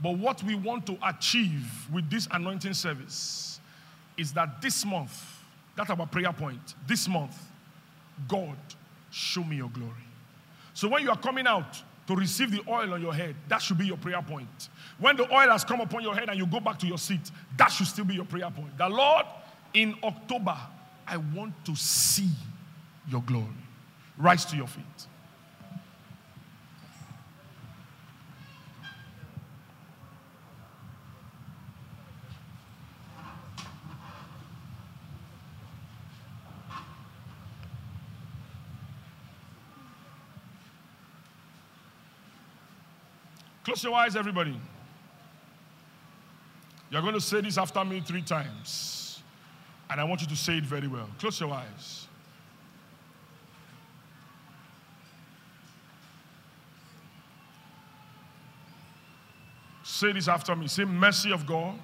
But 0.02 0.18
what 0.18 0.42
we 0.42 0.56
want 0.56 0.86
to 0.86 0.98
achieve 1.06 1.70
with 1.92 2.10
this 2.10 2.26
anointing 2.32 2.74
service 2.74 3.60
is 4.16 4.32
that 4.32 4.60
this 4.60 4.84
month, 4.84 5.40
that's 5.76 5.90
our 5.90 6.06
prayer 6.06 6.32
point, 6.32 6.74
this 6.86 7.08
month, 7.08 7.36
God, 8.28 8.56
show 9.10 9.42
me 9.44 9.56
your 9.56 9.70
glory. 9.70 9.92
So 10.74 10.88
when 10.88 11.02
you 11.02 11.10
are 11.10 11.18
coming 11.18 11.46
out 11.46 11.82
to 12.06 12.14
receive 12.14 12.50
the 12.50 12.62
oil 12.68 12.94
on 12.94 13.00
your 13.00 13.14
head, 13.14 13.34
that 13.48 13.62
should 13.62 13.78
be 13.78 13.86
your 13.86 13.96
prayer 13.96 14.22
point. 14.22 14.68
When 14.98 15.16
the 15.16 15.24
oil 15.32 15.50
has 15.50 15.64
come 15.64 15.80
upon 15.80 16.02
your 16.02 16.14
head 16.14 16.28
and 16.28 16.38
you 16.38 16.46
go 16.46 16.60
back 16.60 16.78
to 16.80 16.86
your 16.86 16.98
seat, 16.98 17.30
that 17.56 17.68
should 17.68 17.86
still 17.86 18.04
be 18.04 18.14
your 18.14 18.24
prayer 18.24 18.50
point. 18.50 18.76
The 18.76 18.88
Lord, 18.88 19.24
in 19.74 19.94
October, 20.02 20.56
I 21.06 21.16
want 21.16 21.52
to 21.64 21.76
see 21.76 22.28
your 23.08 23.22
glory. 23.22 23.46
Rise 24.18 24.44
to 24.46 24.56
your 24.56 24.66
feet. 24.66 25.06
Close 43.72 43.84
your 43.84 43.94
eyes, 43.94 44.16
everybody. 44.16 44.54
You're 46.90 47.00
going 47.00 47.14
to 47.14 47.22
say 47.22 47.40
this 47.40 47.56
after 47.56 47.82
me 47.86 48.00
three 48.00 48.20
times. 48.20 49.22
And 49.88 49.98
I 49.98 50.04
want 50.04 50.20
you 50.20 50.26
to 50.26 50.36
say 50.36 50.58
it 50.58 50.64
very 50.64 50.88
well. 50.88 51.08
Close 51.18 51.40
your 51.40 51.54
eyes. 51.54 52.06
Say 59.82 60.12
this 60.12 60.28
after 60.28 60.54
me. 60.54 60.66
Say, 60.68 60.84
Mercy 60.84 61.32
of 61.32 61.46
God. 61.46 61.78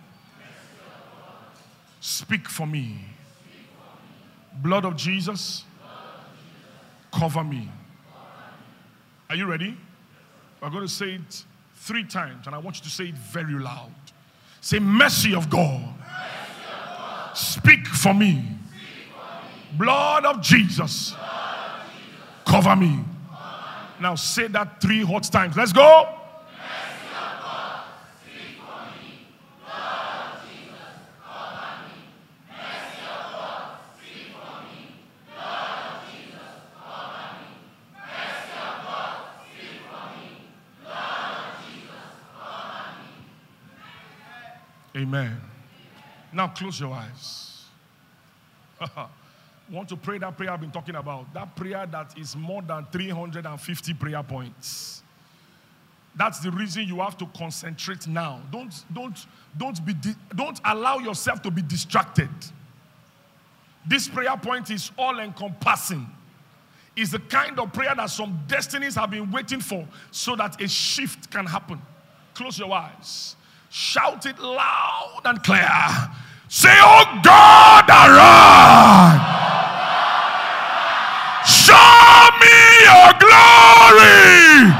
Speak 2.00 2.50
for 2.50 2.66
me. 2.66 2.98
Blood 4.60 4.84
of 4.84 4.94
Jesus. 4.94 5.64
Cover 7.10 7.42
me. 7.42 7.70
Are 9.30 9.36
you 9.36 9.46
ready? 9.46 9.74
We're 10.60 10.68
going 10.68 10.86
to 10.86 10.92
say 10.92 11.14
it 11.14 11.44
three 11.80 12.04
times, 12.04 12.46
and 12.46 12.54
I 12.54 12.58
want 12.58 12.76
you 12.76 12.82
to 12.82 12.90
say 12.90 13.04
it 13.04 13.14
very 13.14 13.54
loud. 13.54 13.92
Say, 14.60 14.78
Mercy 14.78 15.34
of 15.34 15.48
God. 15.48 15.94
Speak, 17.34 17.86
for 17.86 18.12
me. 18.12 18.44
Blood 19.72 20.24
of 20.24 20.42
Jesus. 20.42 21.14
Cover, 22.44 22.74
me. 22.74 22.98
Now 24.00 24.14
say 24.14 24.48
that 24.48 24.80
three 24.80 25.02
hot 25.02 25.24
times. 25.24 25.56
Let's 25.56 25.72
go. 25.72 26.18
Amen. 44.98 45.40
Now 46.38 46.46
close 46.46 46.78
your 46.78 46.92
eyes. 46.92 47.64
Want 49.72 49.88
to 49.88 49.96
pray 49.96 50.18
that 50.18 50.36
prayer 50.36 50.52
I've 50.52 50.60
been 50.60 50.70
talking 50.70 50.94
about? 50.94 51.34
That 51.34 51.56
prayer 51.56 51.84
that 51.90 52.16
is 52.16 52.36
more 52.36 52.62
than 52.62 52.86
350 52.92 53.94
prayer 53.94 54.22
points. 54.22 55.02
That's 56.14 56.38
the 56.38 56.52
reason 56.52 56.86
you 56.86 57.00
have 57.00 57.18
to 57.18 57.26
concentrate 57.36 58.06
now. 58.06 58.40
Don't, 58.52 58.72
don't, 58.94 59.18
don't, 59.56 59.84
be 59.84 59.94
don't 60.36 60.60
allow 60.64 60.98
yourself 60.98 61.42
to 61.42 61.50
be 61.50 61.60
distracted. 61.60 62.30
This 63.88 64.06
prayer 64.06 64.36
point 64.36 64.70
is 64.70 64.92
all 64.96 65.18
encompassing. 65.18 66.06
It's 66.96 67.10
the 67.10 67.18
kind 67.18 67.58
of 67.58 67.72
prayer 67.72 67.96
that 67.96 68.10
some 68.10 68.44
destinies 68.46 68.94
have 68.94 69.10
been 69.10 69.32
waiting 69.32 69.58
for 69.58 69.84
so 70.12 70.36
that 70.36 70.62
a 70.62 70.68
shift 70.68 71.32
can 71.32 71.46
happen. 71.46 71.82
Close 72.34 72.60
your 72.60 72.72
eyes. 72.72 73.34
Shout 73.70 74.24
it 74.24 74.38
loud 74.38 75.22
and 75.24 75.42
clear. 75.42 75.68
Say, 76.48 76.72
Oh 76.72 77.20
God, 77.22 77.84
arise. 77.88 79.20
Show 81.44 81.76
me 82.40 82.58
your 82.88 83.12
glory. 83.20 84.72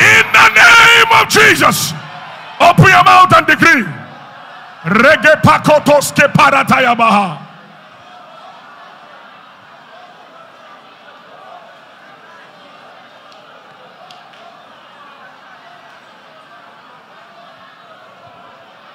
In 0.00 0.24
the 0.32 0.48
name 0.56 1.10
of 1.20 1.28
Jesus. 1.28 1.92
Open 2.60 2.88
your 2.88 3.04
mouth 3.04 3.32
and 3.36 3.46
decree. 3.46 3.84
Rege 4.84 5.40
pakotos 5.44 6.12
ke 6.12 6.28
paratayabaha. 6.32 7.40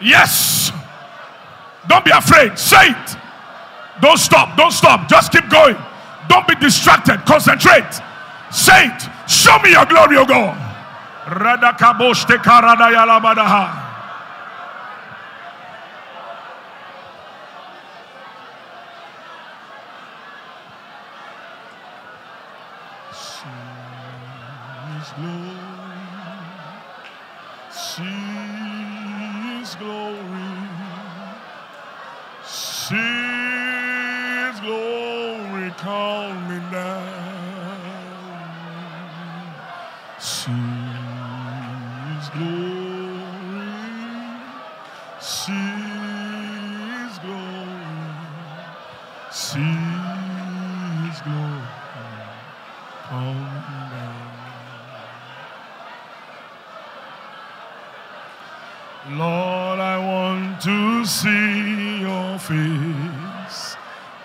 Yes. 0.02 0.72
Don't 1.90 2.06
be 2.06 2.12
afraid. 2.12 2.58
Say 2.58 2.92
it. 2.92 3.18
Don't 4.02 4.18
stop. 4.18 4.56
Don't 4.56 4.72
stop. 4.72 5.10
Just 5.10 5.32
keep 5.32 5.50
going. 5.50 5.76
Don't 6.30 6.48
be 6.48 6.56
distracted. 6.56 7.18
Concentrate. 7.26 7.92
Say 8.52 8.86
it. 8.88 9.10
Show 9.28 9.58
me 9.60 9.72
your 9.72 9.86
glory, 9.86 10.16
O 10.18 10.26
God. 10.26 10.56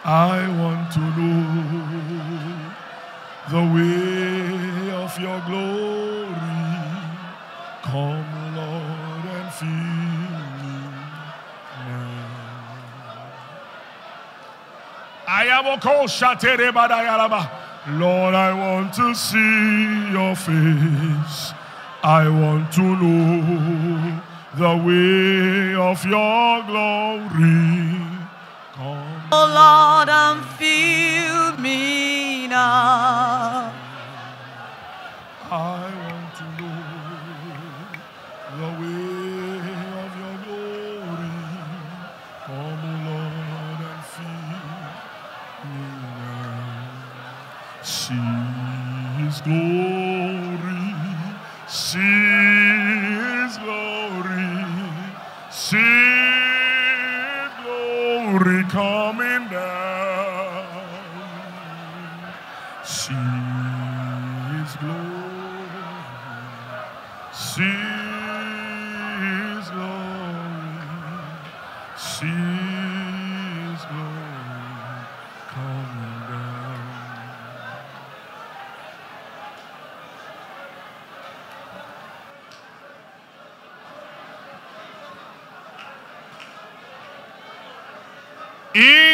I 0.07 0.47
want 0.61 0.93
to 0.93 1.01
know 1.01 1.95
the 3.49 3.63
way 3.73 4.93
of 5.03 5.19
your 5.19 5.41
glory. 5.47 6.29
Come, 7.83 8.55
Lord, 8.55 9.25
and 9.33 9.51
fill 9.55 9.69
me 10.61 10.77
now. 11.89 12.15
Shatere 16.07 16.71
badayalaba. 16.71 17.49
Lord, 17.99 18.35
I 18.35 18.53
want 18.53 18.93
to 18.95 19.15
see 19.15 20.11
your 20.13 20.37
face. 20.37 21.55
I 22.03 22.29
want 22.29 22.71
to 22.73 22.83
know 22.83 24.21
the 24.55 24.77
way 24.85 25.75
of 25.75 26.05
your 26.05 26.63
glory. 26.65 28.01
Come. 28.75 29.14
Oh 29.37 29.47
Lord, 29.61 30.09
and 30.09 30.45
fill 30.59 31.59
me 31.61 32.47
now. 32.47 33.73
I 35.51 35.83
want 36.03 36.31
to 36.39 36.45
know 36.59 36.83
the 38.59 38.71
way 38.81 39.59
of 40.03 40.11
your 40.21 40.37
glory. 40.45 41.35
Come, 42.47 42.85
Lord, 43.07 43.81
and 43.91 44.05
fill 44.15 44.47
me 45.71 45.85
now. 46.05 46.87
See 47.83 48.29
His 49.19 49.37
glory, 49.41 49.84
glory 58.75 59.15
coming 59.15 59.34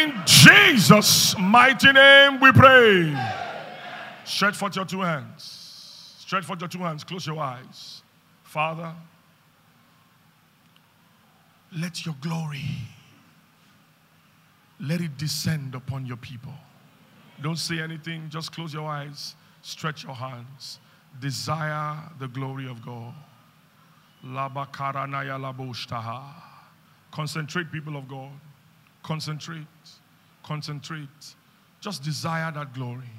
In 0.01 0.13
Jesus' 0.25 1.37
mighty 1.37 1.91
name 1.91 2.39
we 2.39 2.51
pray. 2.51 3.15
Stretch 4.25 4.55
forth 4.55 4.75
your 4.75 4.85
two 4.85 5.01
hands. 5.01 6.15
Stretch 6.19 6.43
forth 6.43 6.59
your 6.59 6.69
two 6.69 6.79
hands. 6.79 7.03
Close 7.03 7.27
your 7.27 7.39
eyes. 7.39 8.01
Father, 8.43 8.93
let 11.79 12.03
your 12.03 12.15
glory 12.19 12.65
let 14.79 15.01
it 15.01 15.15
descend 15.17 15.75
upon 15.75 16.07
your 16.07 16.17
people. 16.17 16.53
Don't 17.43 17.59
say 17.59 17.79
anything, 17.79 18.27
just 18.29 18.51
close 18.51 18.73
your 18.73 18.87
eyes, 18.87 19.35
stretch 19.61 20.03
your 20.03 20.15
hands. 20.15 20.79
Desire 21.19 21.97
the 22.19 22.27
glory 22.27 22.67
of 22.67 22.83
God. 22.83 23.13
Concentrate, 27.11 27.71
people 27.71 27.97
of 27.97 28.07
God. 28.07 28.31
Concentrate. 29.03 29.65
Concentrate. 30.43 31.35
Just 31.79 32.03
desire 32.03 32.51
that 32.51 32.73
glory. 32.73 33.09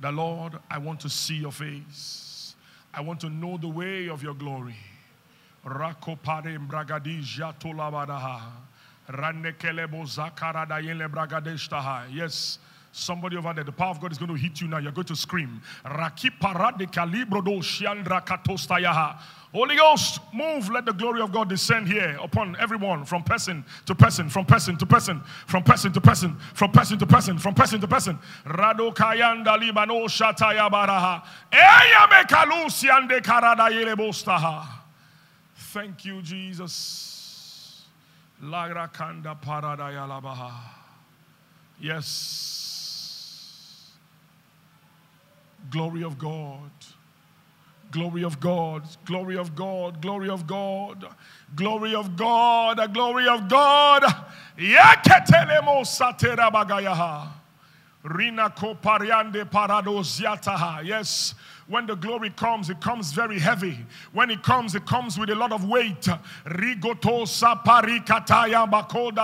The 0.00 0.12
Lord, 0.12 0.58
I 0.70 0.78
want 0.78 1.00
to 1.00 1.08
see 1.08 1.36
your 1.36 1.52
face. 1.52 2.54
I 2.92 3.00
want 3.00 3.20
to 3.20 3.30
know 3.30 3.56
the 3.56 3.68
way 3.68 4.08
of 4.08 4.22
your 4.22 4.34
glory. 4.34 4.76
Rakopare. 5.64 6.58
Ranekelebo. 9.08 10.06
Yes. 12.12 12.58
Somebody 12.92 13.36
over 13.36 13.52
there, 13.52 13.62
the 13.62 13.72
power 13.72 13.90
of 13.90 14.00
God 14.00 14.10
is 14.10 14.16
going 14.16 14.30
to 14.30 14.36
hit 14.36 14.58
you 14.62 14.68
now. 14.68 14.78
You're 14.78 14.90
going 14.90 15.06
to 15.08 15.16
scream. 15.16 15.60
Holy 19.56 19.74
Ghost, 19.74 20.20
move. 20.34 20.68
Let 20.68 20.84
the 20.84 20.92
glory 20.92 21.22
of 21.22 21.32
God 21.32 21.48
descend 21.48 21.88
here 21.88 22.18
upon 22.22 22.56
everyone 22.60 23.06
from 23.06 23.22
person 23.22 23.64
to 23.86 23.94
person, 23.94 24.28
from 24.28 24.44
person 24.44 24.76
to 24.76 24.84
person, 24.84 25.22
from 25.46 25.62
person 25.62 25.90
to 25.94 25.98
person, 25.98 26.36
from 26.52 26.70
person 26.70 26.98
to 26.98 27.06
person, 27.06 27.38
from 27.38 27.54
person 27.54 27.80
to 27.80 27.88
person. 27.88 28.18
Rado 28.44 28.94
kayanda 28.94 29.56
libano 29.56 30.04
shataya 30.08 30.70
baraha. 30.70 31.22
Eya 31.50 32.06
me 32.10 32.16
kalusiande 32.28 33.22
karada 33.22 33.70
yelebostaha. 33.70 34.66
Thank 35.72 36.04
you, 36.04 36.20
Jesus. 36.20 37.86
Lagra 38.44 38.92
kanda 38.92 39.34
parada 39.42 39.90
yalabaha. 39.90 40.52
Yes. 41.80 42.12
Glory 45.70 46.04
of 46.04 46.18
God. 46.18 46.70
Glory 47.90 48.24
of 48.24 48.40
God, 48.40 48.82
glory 49.04 49.38
of 49.38 49.54
God, 49.54 50.02
glory 50.02 50.28
of 50.28 50.46
God, 50.46 51.06
glory 51.54 51.94
of 51.94 52.16
God, 52.16 52.92
glory 52.92 53.28
of 53.28 53.48
God. 53.48 54.02
Yeketelemo 54.58 55.84
satera 55.84 56.50
bagayaha. 56.50 57.28
Rina 58.02 58.50
kopariande 58.50 59.44
paradoziataha. 59.50 60.84
Yes, 60.84 61.34
when 61.68 61.86
the 61.86 61.94
glory 61.96 62.30
comes, 62.30 62.70
it 62.70 62.80
comes 62.80 63.12
very 63.12 63.38
heavy. 63.38 63.78
When 64.12 64.30
it 64.30 64.42
comes, 64.42 64.74
it 64.74 64.86
comes 64.86 65.18
with 65.18 65.30
a 65.30 65.34
lot 65.34 65.52
of 65.52 65.64
weight. 65.64 66.08
Rigoto 66.44 67.26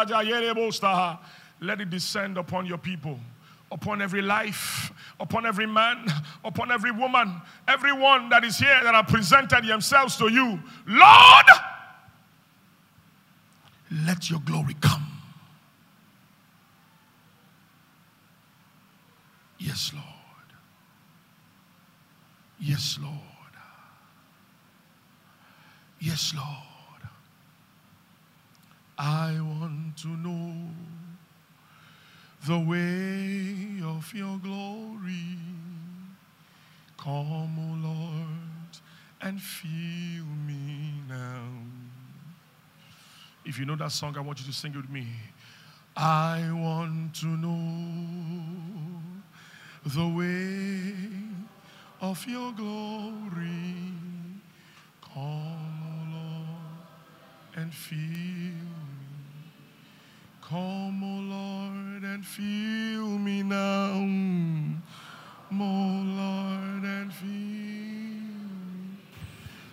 jayerebostaha. 0.07 1.19
Let 1.61 1.81
it 1.81 1.91
descend 1.91 2.39
upon 2.39 2.67
your 2.67 2.79
people, 2.79 3.21
upon 3.73 4.03
every 4.03 4.23
life, 4.23 4.93
upon 5.19 5.47
every 5.47 5.67
man, 5.67 6.07
upon 6.45 6.71
every 6.71 6.91
woman, 6.91 7.41
everyone 7.67 8.29
that 8.29 8.45
is 8.45 8.59
here 8.59 8.79
that 8.85 8.95
have 8.95 9.07
presented 9.07 9.65
themselves 9.65 10.17
to 10.19 10.31
you. 10.31 10.61
Lord, 10.87 11.47
let 14.05 14.31
your 14.31 14.41
glory 14.41 14.77
come. 14.81 15.09
Yes, 19.59 19.93
Lord. 19.95 20.05
Yes, 22.61 22.99
Lord. 23.01 23.17
Yes, 26.01 26.35
Lord. 26.35 26.47
I 28.99 29.39
want 29.41 29.97
to 29.99 30.09
know 30.09 30.53
the 32.47 32.59
way 32.59 33.81
of 33.85 34.13
your 34.15 34.37
glory. 34.39 35.39
Come, 36.99 37.59
O 37.59 37.89
Lord, 37.89 38.79
and 39.21 39.41
fill 39.41 40.25
me 40.47 40.95
now. 41.09 41.45
If 43.45 43.59
you 43.59 43.65
know 43.65 43.77
that 43.77 43.93
song, 43.93 44.17
I 44.17 44.21
want 44.21 44.41
you 44.41 44.47
to 44.47 44.53
sing 44.53 44.73
it 44.73 44.77
with 44.77 44.91
me. 44.91 45.07
I 45.97 46.49
want 46.53 47.15
to 47.17 47.27
know 47.27 49.01
the 49.85 50.09
way 50.09 50.95
of 52.01 52.27
your 52.27 52.53
glory. 52.53 53.93
Come, 55.15 55.83
O 55.87 56.07
Lord, 56.13 57.57
and 57.57 57.73
fill 57.73 57.99
me. 57.99 59.12
Come, 60.53 61.03
O 61.03 61.17
Lord, 61.35 62.05
and 62.05 62.27
fill 62.27 63.17
me 63.17 63.43
now. 63.43 63.95
O 65.51 66.05
Lord, 66.05 66.85
and 66.85 67.11
fill 67.11 67.31
me. 67.31 68.21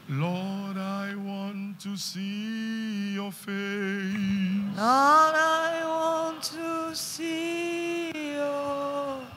Lord, 0.08 0.78
I 0.78 1.16
want 1.16 1.82
to 1.82 1.98
see 1.98 3.14
your 3.16 3.34
face. 3.34 4.78
Lord, 4.78 5.36
I 5.36 5.82
want 5.84 6.44
to 6.44 6.96
see 6.96 8.12
you. 8.14 9.28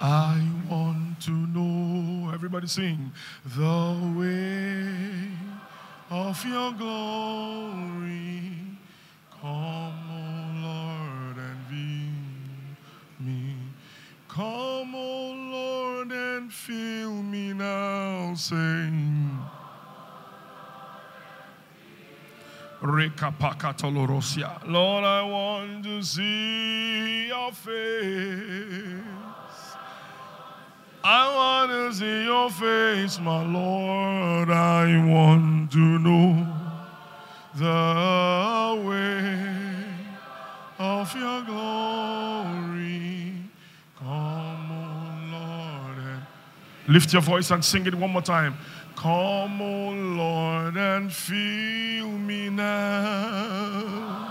I 0.00 0.40
want 0.70 1.20
to 1.22 1.32
know, 1.32 2.30
everybody 2.32 2.68
sing, 2.68 3.10
the 3.56 3.96
way 4.16 5.32
of 6.10 6.44
your 6.44 6.70
glory. 6.74 7.99
Come, 14.40 14.94
O 14.94 15.32
Lord, 15.52 16.10
and 16.12 16.50
fill 16.50 17.12
me 17.12 17.52
now. 17.52 18.32
Rekapakatolorosia. 22.80 24.66
Lord, 24.66 25.04
I 25.04 25.22
want 25.24 25.84
to 25.84 26.02
see 26.02 27.28
your 27.28 27.52
face. 27.52 29.04
I 31.04 31.22
want 31.36 31.70
to 31.72 31.92
see 31.92 32.24
your 32.24 32.48
face, 32.48 33.20
my 33.20 33.44
Lord. 33.44 34.48
I 34.48 35.04
want 35.04 35.70
to 35.72 35.98
know 35.98 36.46
the 37.56 38.88
way 38.88 39.84
of 40.78 41.14
your 41.14 41.42
glory. 41.42 42.69
Lift 46.90 47.12
your 47.12 47.22
voice 47.22 47.52
and 47.52 47.64
sing 47.64 47.86
it 47.86 47.94
one 47.94 48.10
more 48.10 48.20
time. 48.20 48.56
Come, 48.96 49.62
O 49.62 49.92
Lord, 49.92 50.76
and 50.76 51.12
fill 51.12 52.08
me 52.08 52.50
now. 52.50 54.26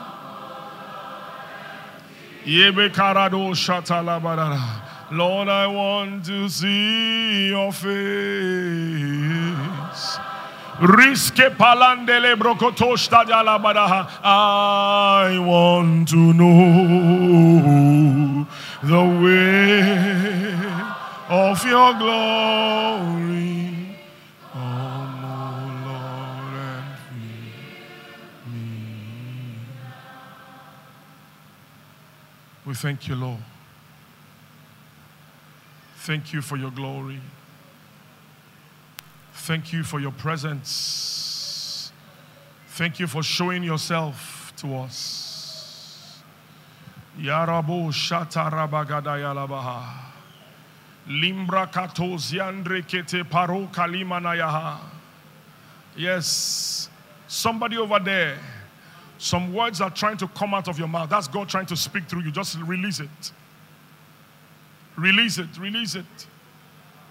Lord, 5.12 5.48
I 5.48 5.68
want 5.68 6.26
to 6.26 6.50
see 6.50 7.48
your 7.48 7.72
face. 7.72 7.88
Riske 10.82 11.56
palandele 11.56 12.36
brokotoshta 12.36 13.24
jalabadaha. 13.24 14.10
I 14.22 15.40
want 15.40 16.10
to 16.10 16.34
know 16.34 18.46
the 18.84 19.04
way 19.24 20.69
of 21.30 21.64
your 21.64 21.94
glory. 21.94 23.96
Lord, 24.56 26.56
and 26.56 26.98
fill 27.06 28.52
me. 28.52 29.56
We 32.66 32.74
thank 32.74 33.08
you, 33.08 33.16
Lord. 33.16 33.38
Thank 35.98 36.34
you 36.34 36.42
for 36.42 36.58
your 36.58 36.72
glory. 36.72 37.22
Thank 39.34 39.72
you 39.72 39.84
for 39.84 40.00
your 40.00 40.12
presence. 40.12 41.92
Thank 42.70 43.00
you 43.00 43.06
for 43.06 43.22
showing 43.22 43.64
yourself 43.64 44.52
to 44.58 44.78
us. 44.78 46.24
Yarabo 47.20 47.92
shatarabagada. 47.92 50.09
Limbra 51.10 51.72
katoziandre 51.72 52.84
kete 52.84 53.24
paro 53.24 53.68
kalimanayaha. 53.72 54.78
Yes, 55.98 56.88
somebody 57.28 57.78
over 57.78 58.00
there. 58.00 58.38
Some 59.18 59.52
words 59.54 59.82
are 59.82 59.90
trying 59.90 60.18
to 60.18 60.28
come 60.30 60.54
out 60.54 60.68
of 60.68 60.78
your 60.78 60.88
mouth. 60.88 61.10
That's 61.10 61.28
God 61.28 61.50
trying 61.50 61.66
to 61.66 61.76
speak 61.76 62.06
through 62.06 62.22
you. 62.22 62.32
Just 62.32 62.58
release 62.60 63.00
it. 63.00 63.32
Release 64.96 65.40
it. 65.40 65.58
Release 65.58 65.96
it. 65.96 66.06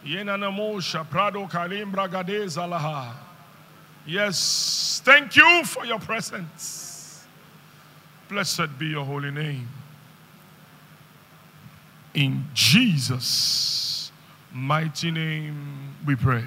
Yenanamosha 0.07 1.09
prado 1.11 1.47
kalimbra 1.47 2.09
gadezalaha. 2.09 3.13
Yes, 4.07 5.03
thank 5.05 5.37
you 5.37 5.65
for 5.65 5.85
your 5.85 5.99
presence. 5.99 7.27
Blessed 8.29 8.79
be 8.79 8.87
your 8.87 9.05
holy 9.05 9.31
name. 9.31 9.69
In 12.15 12.45
Jesus' 12.55 13.88
mighty 14.53 15.11
name 15.11 15.95
we 16.07 16.17
pray. 16.17 16.45